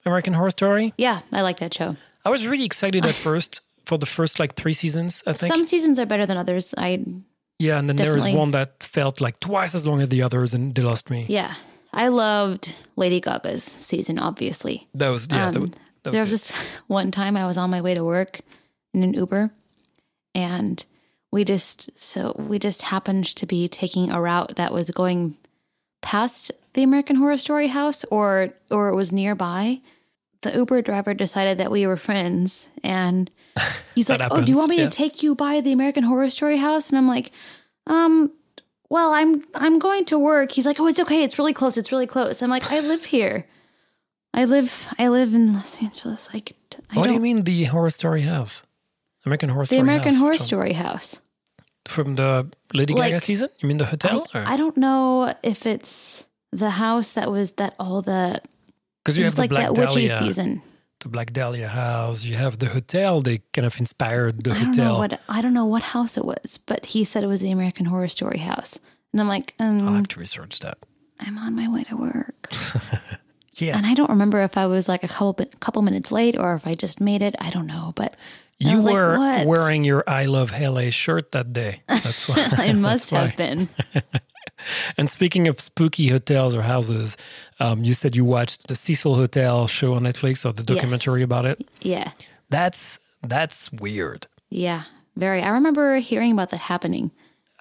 American 0.06 0.34
Horror 0.34 0.52
Story? 0.52 0.94
Yeah, 0.98 1.22
I 1.32 1.42
like 1.42 1.60
that 1.60 1.74
show. 1.74 1.96
I 2.26 2.30
was 2.30 2.48
really 2.48 2.66
excited 2.66 3.06
at 3.06 3.16
first 3.28 3.62
for 3.86 3.98
the 3.98 4.06
first 4.06 4.40
like 4.40 4.56
three 4.56 4.74
seasons. 4.74 5.24
I 5.26 5.34
think. 5.34 5.52
Some 5.52 5.64
seasons 5.64 6.00
are 6.00 6.06
better 6.06 6.26
than 6.26 6.38
others. 6.38 6.74
I 6.78 7.04
yeah, 7.60 7.78
and 7.80 7.88
then 7.90 7.96
there 7.96 8.14
was 8.14 8.26
one 8.28 8.52
that 8.52 8.84
felt 8.84 9.22
like 9.22 9.40
twice 9.40 9.76
as 9.76 9.86
long 9.88 10.02
as 10.02 10.10
the 10.10 10.22
others, 10.22 10.54
and 10.54 10.74
they 10.76 10.82
lost 10.82 11.10
me. 11.10 11.26
yeah, 11.30 11.56
I 11.94 12.08
loved 12.10 12.76
Lady 12.96 13.20
Gaga's 13.22 13.64
season. 13.64 14.20
Obviously, 14.20 14.88
That 14.94 15.10
was 15.10 15.28
yeah. 15.30 15.52
that 15.52 15.60
was, 15.60 15.70
Um, 15.70 15.74
that 16.04 16.10
was 16.10 16.14
there 16.14 16.22
was 16.24 16.32
good. 16.32 16.40
this 16.40 16.52
one 16.88 17.12
time 17.12 17.38
I 17.38 17.46
was 17.46 17.58
on 17.58 17.70
my 17.70 17.82
way 17.82 17.94
to 17.94 18.04
work 18.04 18.42
in 18.94 19.04
an 19.04 19.14
Uber, 19.14 19.52
and 20.36 20.86
we 21.32 21.44
just 21.44 21.90
so 21.98 22.36
we 22.38 22.60
just 22.60 22.84
happened 22.84 23.26
to 23.36 23.46
be 23.46 23.68
taking 23.68 24.12
a 24.12 24.22
route 24.22 24.56
that 24.56 24.74
was 24.74 24.90
going 24.92 25.38
past 26.02 26.52
the 26.74 26.84
American 26.84 27.16
Horror 27.18 27.38
Story 27.38 27.68
house, 27.68 28.04
or 28.06 28.50
or 28.70 28.90
it 28.90 28.96
was 28.96 29.12
nearby. 29.12 29.80
The 30.42 30.52
Uber 30.52 30.82
driver 30.82 31.14
decided 31.14 31.58
that 31.58 31.72
we 31.72 31.88
were 31.88 31.96
friends, 31.98 32.70
and 32.84 33.30
he's 33.96 34.10
like, 34.10 34.20
That 34.20 34.32
"Oh, 34.32 34.42
do 34.42 34.52
you 34.52 34.58
want 34.58 34.70
me 34.70 34.78
happens, 34.78 34.96
to 34.96 34.98
take 35.04 35.24
you 35.24 35.36
by 35.36 35.62
the 35.62 35.72
American 35.72 36.04
Horror 36.04 36.30
Story 36.30 36.58
house?" 36.58 36.90
And 36.90 36.98
I'm 36.98 37.08
like, 37.08 37.32
"Um, 37.88 38.32
well, 38.90 39.12
I'm 39.14 39.44
I'm 39.56 39.80
going 39.80 40.06
to 40.06 40.20
work." 40.20 40.52
He's 40.52 40.66
like, 40.66 40.80
"Oh, 40.80 40.88
it's 40.88 41.00
okay. 41.00 41.24
It's 41.24 41.38
really 41.38 41.54
close. 41.54 41.78
It's 41.78 41.92
really 41.92 42.08
close." 42.08 42.42
I'm 42.42 42.50
like, 42.50 42.72
"I 42.72 42.80
live 42.80 43.06
here. 43.06 43.48
I 44.34 44.46
live 44.46 44.88
I 44.98 45.08
live 45.10 45.34
in 45.34 45.54
Los 45.54 45.82
Angeles. 45.82 46.30
I, 46.34 46.40
could- 46.40 46.56
I 46.90 46.96
What 46.98 47.08
do 47.08 47.14
you 47.14 47.20
mean 47.20 47.44
the 47.44 47.66
Horror 47.66 47.92
Story 47.92 48.24
house? 48.24 48.64
American 49.26 49.50
Horror 49.50 49.64
the 49.64 49.68
Story 49.68 49.82
American 49.82 50.14
house. 50.14 50.20
Horror 50.20 50.34
From- 50.34 50.46
Story 50.46 50.74
house. 50.74 51.22
from 51.88 52.16
the 52.16 52.50
Lady 52.74 52.94
Gaga 52.94 53.14
Like- 53.16 53.22
season. 53.22 53.50
You 53.60 53.68
mean 53.68 53.78
the 53.78 53.86
hotel? 53.86 54.26
I, 54.34 54.54
I 54.54 54.58
don't 54.58 54.76
know 54.78 55.34
if 55.44 55.66
it's 55.68 56.26
the 56.52 56.72
house 56.72 57.12
that 57.14 57.30
was 57.32 57.52
that 57.54 57.76
all 57.80 58.02
the 58.02 58.42
Because 59.04 59.18
you 59.18 59.24
have 59.26 59.36
the 59.36 59.42
like 59.42 59.50
Black 59.52 59.74
that 59.74 59.80
witchy 59.80 60.08
season. 60.08 60.62
The 61.04 61.10
Black 61.10 61.32
Dahlia 61.34 61.68
house. 61.68 62.24
You 62.24 62.36
have 62.36 62.58
the 62.60 62.68
hotel. 62.70 63.22
They 63.22 63.40
kind 63.54 63.66
of 63.66 63.80
inspired 63.80 64.44
the 64.44 64.52
I 64.52 64.56
hotel. 64.56 64.98
what 64.98 65.20
I 65.30 65.42
don't 65.42 65.54
know 65.54 65.66
what 65.66 65.84
house 65.84 66.18
it 66.18 66.26
was, 66.26 66.58
but 66.66 66.86
he 66.88 67.04
said 67.04 67.24
it 67.24 67.28
was 67.28 67.42
the 67.42 67.52
American 67.52 67.86
Horror 67.86 68.08
Story 68.08 68.40
house. 68.40 68.80
And 69.12 69.22
I'm 69.22 69.28
like, 69.28 69.54
um, 69.60 69.88
I'll 69.88 69.94
have 69.96 70.08
to 70.10 70.20
research 70.20 70.60
that. 70.62 70.78
I'm 71.20 71.38
on 71.38 71.56
my 71.56 71.68
way 71.70 71.84
to 71.86 71.96
work. 71.96 72.50
Yeah, 73.58 73.78
And 73.78 73.86
I 73.86 73.94
don't 73.94 74.10
remember 74.10 74.42
if 74.42 74.58
I 74.58 74.66
was 74.66 74.90
like 74.90 75.04
a 75.04 75.08
couple 75.08 75.46
couple 75.60 75.84
minutes 75.84 76.12
late 76.12 76.36
or 76.36 76.56
if 76.56 76.66
I 76.66 76.74
just 76.74 77.00
made 77.00 77.22
it. 77.22 77.36
I 77.38 77.52
don't 77.52 77.68
know, 77.68 77.94
but 77.96 78.16
you 78.58 78.76
was 78.78 78.86
like, 78.86 78.96
were 78.96 79.46
wearing 79.46 79.84
your 79.84 80.04
"I 80.08 80.26
Love 80.26 80.60
LA" 80.60 80.90
shirt 80.90 81.32
that 81.34 81.54
day. 81.54 81.84
That's 81.88 82.28
why. 82.28 82.66
it 82.66 82.74
must 82.90 83.12
have 83.12 83.30
why. 83.30 83.36
been. 83.36 83.70
And 84.98 85.10
speaking 85.10 85.48
of 85.48 85.60
spooky 85.60 86.08
hotels 86.10 86.56
or 86.56 86.62
houses, 86.64 87.18
um, 87.60 87.84
you 87.84 87.94
said 87.94 88.16
you 88.16 88.26
watched 88.26 88.68
the 88.68 88.76
Cecil 88.76 89.16
Hotel 89.16 89.68
show 89.68 89.94
on 89.94 90.04
Netflix 90.04 90.46
or 90.46 90.54
the 90.54 90.64
documentary 90.64 91.22
about 91.24 91.46
it. 91.46 91.68
Yeah. 91.82 92.12
That's 92.50 93.00
that's 93.22 93.72
weird. 93.72 94.28
Yeah. 94.50 94.84
Very. 95.16 95.42
I 95.42 95.50
remember 95.50 95.98
hearing 95.98 96.32
about 96.32 96.50
that 96.52 96.60
happening. 96.60 97.12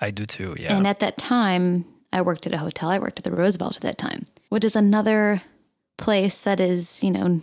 I 0.01 0.11
do 0.11 0.25
too. 0.27 0.57
Yeah. 0.59 0.77
And 0.77 0.87
at 0.87 0.99
that 1.01 1.17
time, 1.19 1.85
I 2.12 2.23
worked 2.23 2.47
at 2.47 2.55
a 2.55 2.59
hotel. 2.59 2.88
I 2.91 2.99
worked 2.99 3.19
at 3.19 3.25
the 3.25 3.31
Roosevelt 3.31 3.77
at 3.77 3.83
that 3.83 3.99
time, 3.99 4.27
which 4.49 4.65
is 4.65 4.75
another 4.77 5.43
place 5.99 6.41
that 6.41 6.61
is, 6.61 7.03
you 7.05 7.11
know, 7.11 7.43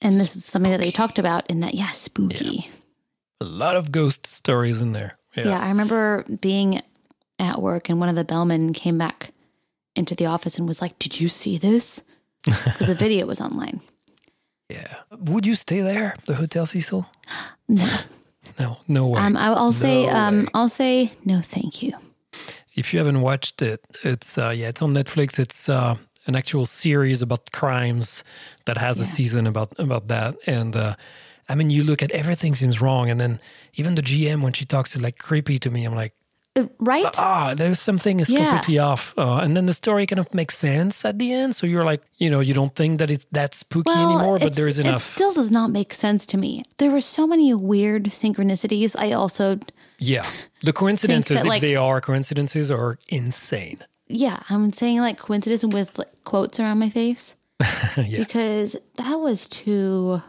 and 0.00 0.12
this 0.14 0.36
is 0.36 0.44
something 0.44 0.70
that 0.70 0.80
they 0.80 0.90
talked 0.90 1.18
about 1.18 1.46
in 1.50 1.60
that, 1.60 1.74
yeah, 1.74 1.90
spooky. 1.90 2.70
a 3.40 3.44
lot 3.44 3.76
of 3.76 3.90
ghost 3.90 4.26
stories 4.26 4.80
in 4.80 4.92
there. 4.92 5.18
Yeah. 5.36 5.48
Yeah. 5.48 5.60
I 5.60 5.68
remember 5.68 6.24
being 6.40 6.82
at 7.40 7.60
work 7.60 7.88
and 7.88 7.98
one 8.00 8.08
of 8.08 8.16
the 8.16 8.24
bellmen 8.24 8.72
came 8.72 8.98
back 8.98 9.32
into 9.96 10.14
the 10.14 10.26
office 10.26 10.58
and 10.58 10.68
was 10.68 10.80
like, 10.82 10.98
Did 10.98 11.20
you 11.20 11.28
see 11.28 11.58
this? 11.58 12.02
Because 12.44 12.86
the 12.86 12.94
video 12.94 13.26
was 13.26 13.40
online. 13.40 13.80
Yeah. 14.68 14.94
Would 15.18 15.44
you 15.46 15.54
stay 15.54 15.80
there, 15.82 16.14
the 16.26 16.34
Hotel 16.34 16.66
Cecil? 16.66 17.06
No. 17.68 17.86
No, 18.58 18.78
no 18.88 19.06
way. 19.06 19.20
Um, 19.20 19.36
I- 19.36 19.52
I'll 19.52 19.72
say, 19.72 20.06
No 20.06 20.12
um. 20.16 20.48
I'll 20.54 20.68
say 20.68 21.12
no, 21.24 21.40
thank 21.40 21.82
you. 21.82 21.92
if 22.74 22.92
you 22.92 22.98
haven't 22.98 23.20
watched 23.20 23.62
it, 23.62 23.80
it's 24.02 24.36
uh, 24.38 24.48
yeah, 24.56 24.68
it's 24.68 24.82
on 24.82 24.92
Netflix. 24.94 25.38
It's 25.38 25.68
uh, 25.68 25.94
an 26.26 26.34
actual 26.36 26.66
series 26.66 27.22
about 27.22 27.52
crimes 27.52 28.24
that 28.64 28.76
has 28.78 28.98
a 29.00 29.04
season 29.06 29.46
about 29.46 29.70
about 29.78 30.08
that. 30.08 30.34
And 30.46 30.74
uh, 30.76 30.94
I 31.48 31.54
mean, 31.54 31.70
you 31.70 31.84
look 31.84 32.02
at 32.02 32.10
everything 32.10 32.54
seems 32.56 32.80
wrong, 32.80 33.10
and 33.10 33.20
then 33.20 33.38
even 33.74 33.94
the 33.94 34.02
GM 34.02 34.42
when 34.42 34.52
she 34.52 34.64
talks 34.64 34.94
is 34.96 35.02
like 35.02 35.18
creepy 35.18 35.58
to 35.60 35.70
me. 35.70 35.84
I'm 35.86 35.94
like, 35.94 36.14
Right? 36.80 37.06
ah, 37.18 37.54
there's 37.56 37.78
something 37.80 38.18
is 38.20 38.28
Yeah. 38.28 38.38
completely 38.50 38.78
off. 38.80 39.14
Uh, 39.16 39.36
and 39.36 39.56
then 39.56 39.66
the 39.66 39.72
story 39.72 40.04
kind 40.06 40.18
of 40.18 40.34
makes 40.34 40.58
sense 40.58 41.04
at 41.04 41.18
the 41.18 41.32
end. 41.32 41.54
So 41.54 41.66
you're 41.66 41.84
like, 41.84 42.02
you 42.18 42.28
know, 42.28 42.40
you 42.40 42.52
don't 42.54 42.74
think 42.74 42.98
that 42.98 43.08
it's 43.10 43.24
that 43.32 43.54
spooky 43.54 43.90
anymore, 43.90 44.38
but 44.38 44.54
there 44.56 44.66
is 44.68 44.78
It 44.78 45.00
still 45.00 45.32
does 45.32 45.50
not 45.50 45.70
make 45.70 45.94
sense 45.94 46.26
to 46.26 46.36
me. 46.36 46.64
There 46.78 46.90
were 46.90 47.00
so 47.00 47.26
many 47.26 47.54
weird 47.54 48.04
synchronicities. 48.06 48.96
I 48.98 49.12
also, 49.12 49.60
yeah, 49.98 50.26
the 50.62 50.72
coincidences, 50.72 51.36
that, 51.36 51.44
if 51.46 51.48
like- 51.48 51.60
they 51.62 51.76
are 51.76 52.00
coincidences, 52.00 52.70
are 52.70 52.98
insane. 53.08 53.78
yeah, 54.08 54.40
I'm 54.50 54.72
saying 54.72 54.98
like 55.00 55.18
coincidence 55.18 55.64
with 55.64 55.98
like, 55.98 56.12
quotes 56.24 56.58
around 56.58 56.80
my 56.80 56.88
face 56.90 57.36
because 57.96 58.74
that 58.96 59.16
was 59.20 59.46
too 59.46 60.20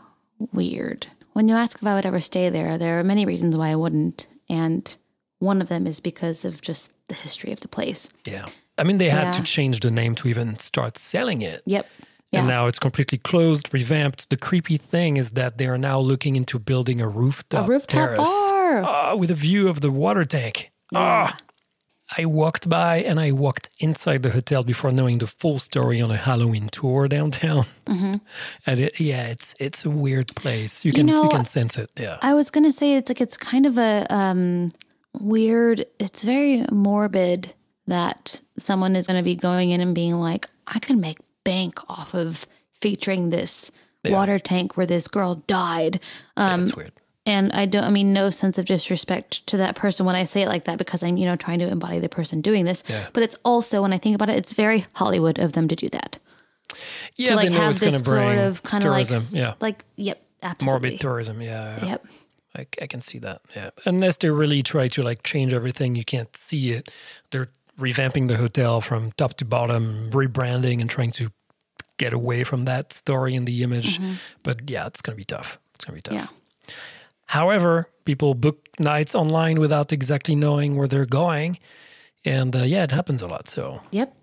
weird. 0.54 1.08
When 1.34 1.48
you 1.50 1.56
ask 1.56 1.78
if 1.82 1.88
I 1.88 1.96
would 1.96 2.06
ever 2.06 2.20
stay 2.22 2.50
there, 2.50 2.78
there 2.78 3.00
are 3.00 3.04
many 3.04 3.26
reasons 3.26 3.58
why 3.58 3.70
I 3.70 3.76
wouldn't, 3.76 4.28
and 4.50 4.96
one 5.42 5.62
of 5.62 5.68
them 5.68 5.88
is 5.88 6.00
because 6.02 6.46
of 6.46 6.62
just 6.62 6.94
the 7.08 7.16
history 7.16 7.52
of 7.54 7.60
the 7.60 7.68
place. 7.68 8.10
Yeah, 8.26 8.46
I 8.78 8.84
mean, 8.84 8.98
they 8.98 9.10
had 9.10 9.34
to 9.34 9.42
change 9.44 9.80
the 9.80 9.92
name 9.92 10.16
to 10.16 10.28
even 10.30 10.58
start 10.60 10.98
selling 10.98 11.42
it. 11.42 11.62
Yep. 11.66 11.86
Yeah. 12.32 12.40
And 12.40 12.48
now 12.48 12.68
it's 12.68 12.80
completely 12.80 13.18
closed, 13.18 13.74
revamped. 13.74 14.30
The 14.30 14.38
creepy 14.38 14.78
thing 14.78 15.18
is 15.18 15.32
that 15.32 15.58
they 15.58 15.68
are 15.68 15.78
now 15.78 16.00
looking 16.00 16.36
into 16.38 16.60
building 16.60 17.02
a 17.02 17.08
rooftop, 17.08 17.66
a 17.66 17.70
rooftop 17.70 17.90
terrace 17.90 18.20
bar. 18.20 18.84
Ah, 18.84 19.16
with 19.16 19.32
a 19.32 19.36
view 19.36 19.68
of 19.68 19.82
the 19.82 19.92
water 19.92 20.24
tank. 20.26 20.72
Ah, 20.96 21.36
I 22.18 22.26
walked 22.26 22.68
by 22.70 22.98
and 23.04 23.20
I 23.20 23.32
walked 23.32 23.70
inside 23.80 24.24
the 24.24 24.30
hotel 24.32 24.64
before 24.64 24.92
knowing 24.94 25.18
the 25.20 25.28
full 25.28 25.60
story 25.60 26.02
on 26.02 26.12
a 26.12 26.18
Halloween 26.18 26.70
tour 26.70 27.08
downtown. 27.08 27.66
And 28.66 28.80
it, 28.80 29.00
yeah, 29.00 29.28
it's 29.28 29.56
it's 29.60 29.86
a 29.86 29.90
weird 29.90 30.28
place. 30.36 30.86
You 30.86 30.94
can 30.94 31.08
you, 31.08 31.14
Mm-hmm. 31.16 31.24
know, 31.24 31.30
can 31.30 31.46
sense 31.46 31.78
it. 31.78 31.90
Yeah, 32.00 32.18
I 32.22 32.34
was 32.34 32.50
gonna 32.52 32.72
say 32.72 32.96
it's 32.96 33.10
like 33.10 33.22
it's 33.22 33.38
kind 33.38 33.66
of 33.66 33.78
a 33.78 34.06
um, 34.10 34.70
weird. 35.19 35.86
It's 36.00 36.24
very 36.24 36.65
morbid 36.71 37.54
that 37.88 38.41
someone 38.58 38.95
is 38.95 39.08
gonna 39.08 39.24
be 39.24 39.36
going 39.36 39.71
in 39.71 39.82
and 39.82 39.93
being 39.95 40.15
like, 40.15 40.47
I 40.67 40.80
can 40.80 41.00
make 41.00 41.17
bank 41.43 41.80
off 41.89 42.13
of 42.13 42.45
featuring 42.80 43.30
this 43.30 43.71
water 44.06 44.39
tank 44.39 44.78
where 44.78 44.86
this 44.86 45.08
girl 45.08 45.36
died. 45.36 46.00
Um, 46.38 46.63
it's 46.63 46.76
weird. 46.76 46.91
and 47.26 47.52
I 47.52 47.65
don't. 47.65 47.84
I 47.84 47.89
mean, 47.89 48.13
no 48.13 48.30
sense 48.30 48.58
of 48.58 48.65
disrespect 48.65 49.45
to 49.47 49.58
that 49.58 49.76
person 49.76 50.06
when 50.06 50.15
I 50.15 50.24
say 50.24 50.41
it 50.43 50.47
like 50.47 50.65
that 50.65 50.78
because 50.78 51.04
I'm 51.04 51.17
you 51.17 51.26
know 51.26 51.36
trying 51.36 51.60
to 51.60 51.67
embody 51.67 52.00
the 52.00 52.10
person 52.10 52.41
doing 52.41 52.65
this. 52.65 52.84
But 53.13 53.24
it's 53.24 53.38
also 53.43 53.82
when 53.82 53.93
I 53.93 53.97
think 53.97 54.15
about 54.15 54.30
it, 54.30 54.38
it's 54.38 54.54
very 54.54 54.86
Hollywood 54.93 55.39
of 55.39 55.54
them 55.54 55.67
to 55.67 55.76
do 55.76 55.89
that. 55.89 56.19
Yeah, 57.15 57.30
to 57.30 57.36
like 57.36 57.52
have 57.52 57.80
this 57.80 58.04
sort 58.04 58.38
of 58.38 58.63
kind 58.63 58.84
of 58.86 58.91
like 58.91 59.08
yeah, 59.32 59.54
like 59.60 59.84
yep, 59.97 60.21
absolutely. 60.41 60.89
morbid 60.89 61.02
tourism. 61.02 61.41
Yeah, 61.41 61.78
yeah. 61.80 61.86
Yep. 61.86 62.06
I, 62.56 62.68
I 62.82 62.88
can 62.88 63.02
see 63.02 63.20
that. 63.20 63.42
Yeah, 63.56 63.70
unless 63.86 64.18
they 64.18 64.30
really 64.30 64.64
try 64.64 64.88
to 64.90 65.04
like 65.04 65.24
change 65.24 65.54
everything, 65.54 65.96
you 65.96 66.04
can't 66.06 66.36
see 66.36 66.72
it. 66.72 66.90
They're 67.32 67.48
revamping 67.80 68.28
the 68.28 68.38
hotel 68.38 68.82
from 68.82 69.12
top 69.14 69.36
to 69.36 69.46
bottom, 69.46 70.10
rebranding, 70.12 70.82
and 70.82 70.90
trying 70.90 71.12
to 71.12 71.30
get 71.98 72.14
away 72.14 72.44
from 72.44 72.66
that 72.66 72.92
story 72.94 73.36
and 73.36 73.48
the 73.48 73.64
image. 73.64 74.00
But 74.44 74.70
yeah, 74.70 74.88
it's 74.88 75.02
gonna 75.02 75.16
be 75.16 75.24
tough. 75.24 75.60
It's 75.76 75.86
gonna 75.86 75.96
be 75.96 76.02
tough. 76.02 76.16
Mm-hmm. 76.16 76.68
Yeah. 76.68 76.76
However, 77.28 77.88
people 78.04 78.34
book 78.34 78.68
nights 78.80 79.16
online 79.16 79.60
without 79.60 79.94
exactly 79.94 80.36
knowing 80.36 80.76
where 80.76 80.88
they're 80.88 81.06
going, 81.06 81.60
and 82.26 82.56
uh, 82.56 82.64
yeah, 82.64 82.84
it 82.84 82.92
happens 82.92 83.22
a 83.22 83.28
lot. 83.28 83.48
So 83.48 83.82
Yep. 83.92 84.14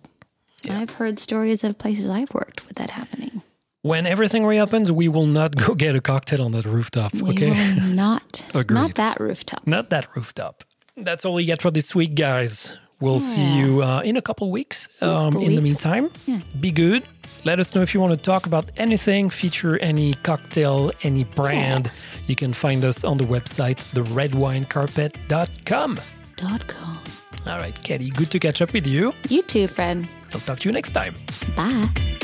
I've 0.69 0.95
heard 0.95 1.19
stories 1.19 1.65
of 1.65 1.79
places 1.79 2.11
I've 2.11 2.35
worked 2.35 2.67
with 2.67 2.77
that 2.77 2.91
happening. 2.91 3.43
When 3.83 4.07
everything 4.07 4.45
reopens, 4.45 4.91
we 4.91 5.07
will 5.09 5.27
not 5.27 5.55
go 5.57 5.75
get 5.75 5.95
a 5.95 6.01
cocktail 6.01 6.43
on 6.43 6.51
that 6.53 6.65
rooftop. 6.65 7.15
We 7.15 7.31
okay. 7.31 7.51
will 7.51 7.83
not, 7.95 8.45
not 8.71 8.95
that 8.97 9.21
rooftop. 9.21 9.65
Not 9.67 9.91
that 9.91 10.09
rooftop. 10.17 10.65
That's 10.97 11.25
all 11.25 11.35
we 11.35 11.45
get 11.45 11.63
for 11.63 11.71
this 11.71 11.95
week, 11.95 12.17
guys. 12.17 12.77
We'll 13.01 13.21
see 13.21 13.57
you 13.57 13.85
uh, 13.85 14.01
in 14.01 14.17
a 14.17 14.23
couple 14.23 14.51
weeks. 14.51 14.89
Um, 15.01 15.31
couple 15.33 15.47
in 15.47 15.55
the 15.55 15.61
meantime, 15.63 16.11
Yeah. 16.27 16.41
be 16.59 16.73
good. 16.73 17.05
Let 17.45 17.61
us 17.61 17.73
know 17.73 17.83
if 17.83 17.95
you 17.95 18.01
want 18.01 18.11
to 18.11 18.17
talk 18.17 18.47
about 18.47 18.73
anything, 18.77 19.31
feature 19.31 19.79
any 19.79 20.15
cocktail, 20.25 20.91
any 21.05 21.23
brand. 21.23 21.93
You 22.27 22.35
can 22.35 22.53
find 22.53 22.85
us 22.85 23.05
on 23.05 23.17
the 23.19 23.25
website, 23.25 23.77
theredwinecarpet.com. 23.95 25.99
Dot 26.37 26.67
com. 26.67 26.99
All 27.47 27.59
right, 27.59 27.75
Kedi, 27.85 28.11
good 28.13 28.33
to 28.33 28.41
catch 28.41 28.61
up 28.61 28.73
with 28.73 28.89
you. 28.89 29.15
You 29.29 29.43
too, 29.43 29.69
friend. 29.69 30.09
I'll 30.35 30.41
talk 30.41 30.59
to 30.61 30.69
you 30.69 30.73
next 30.73 30.91
time. 30.91 31.15
Bye. 31.57 32.18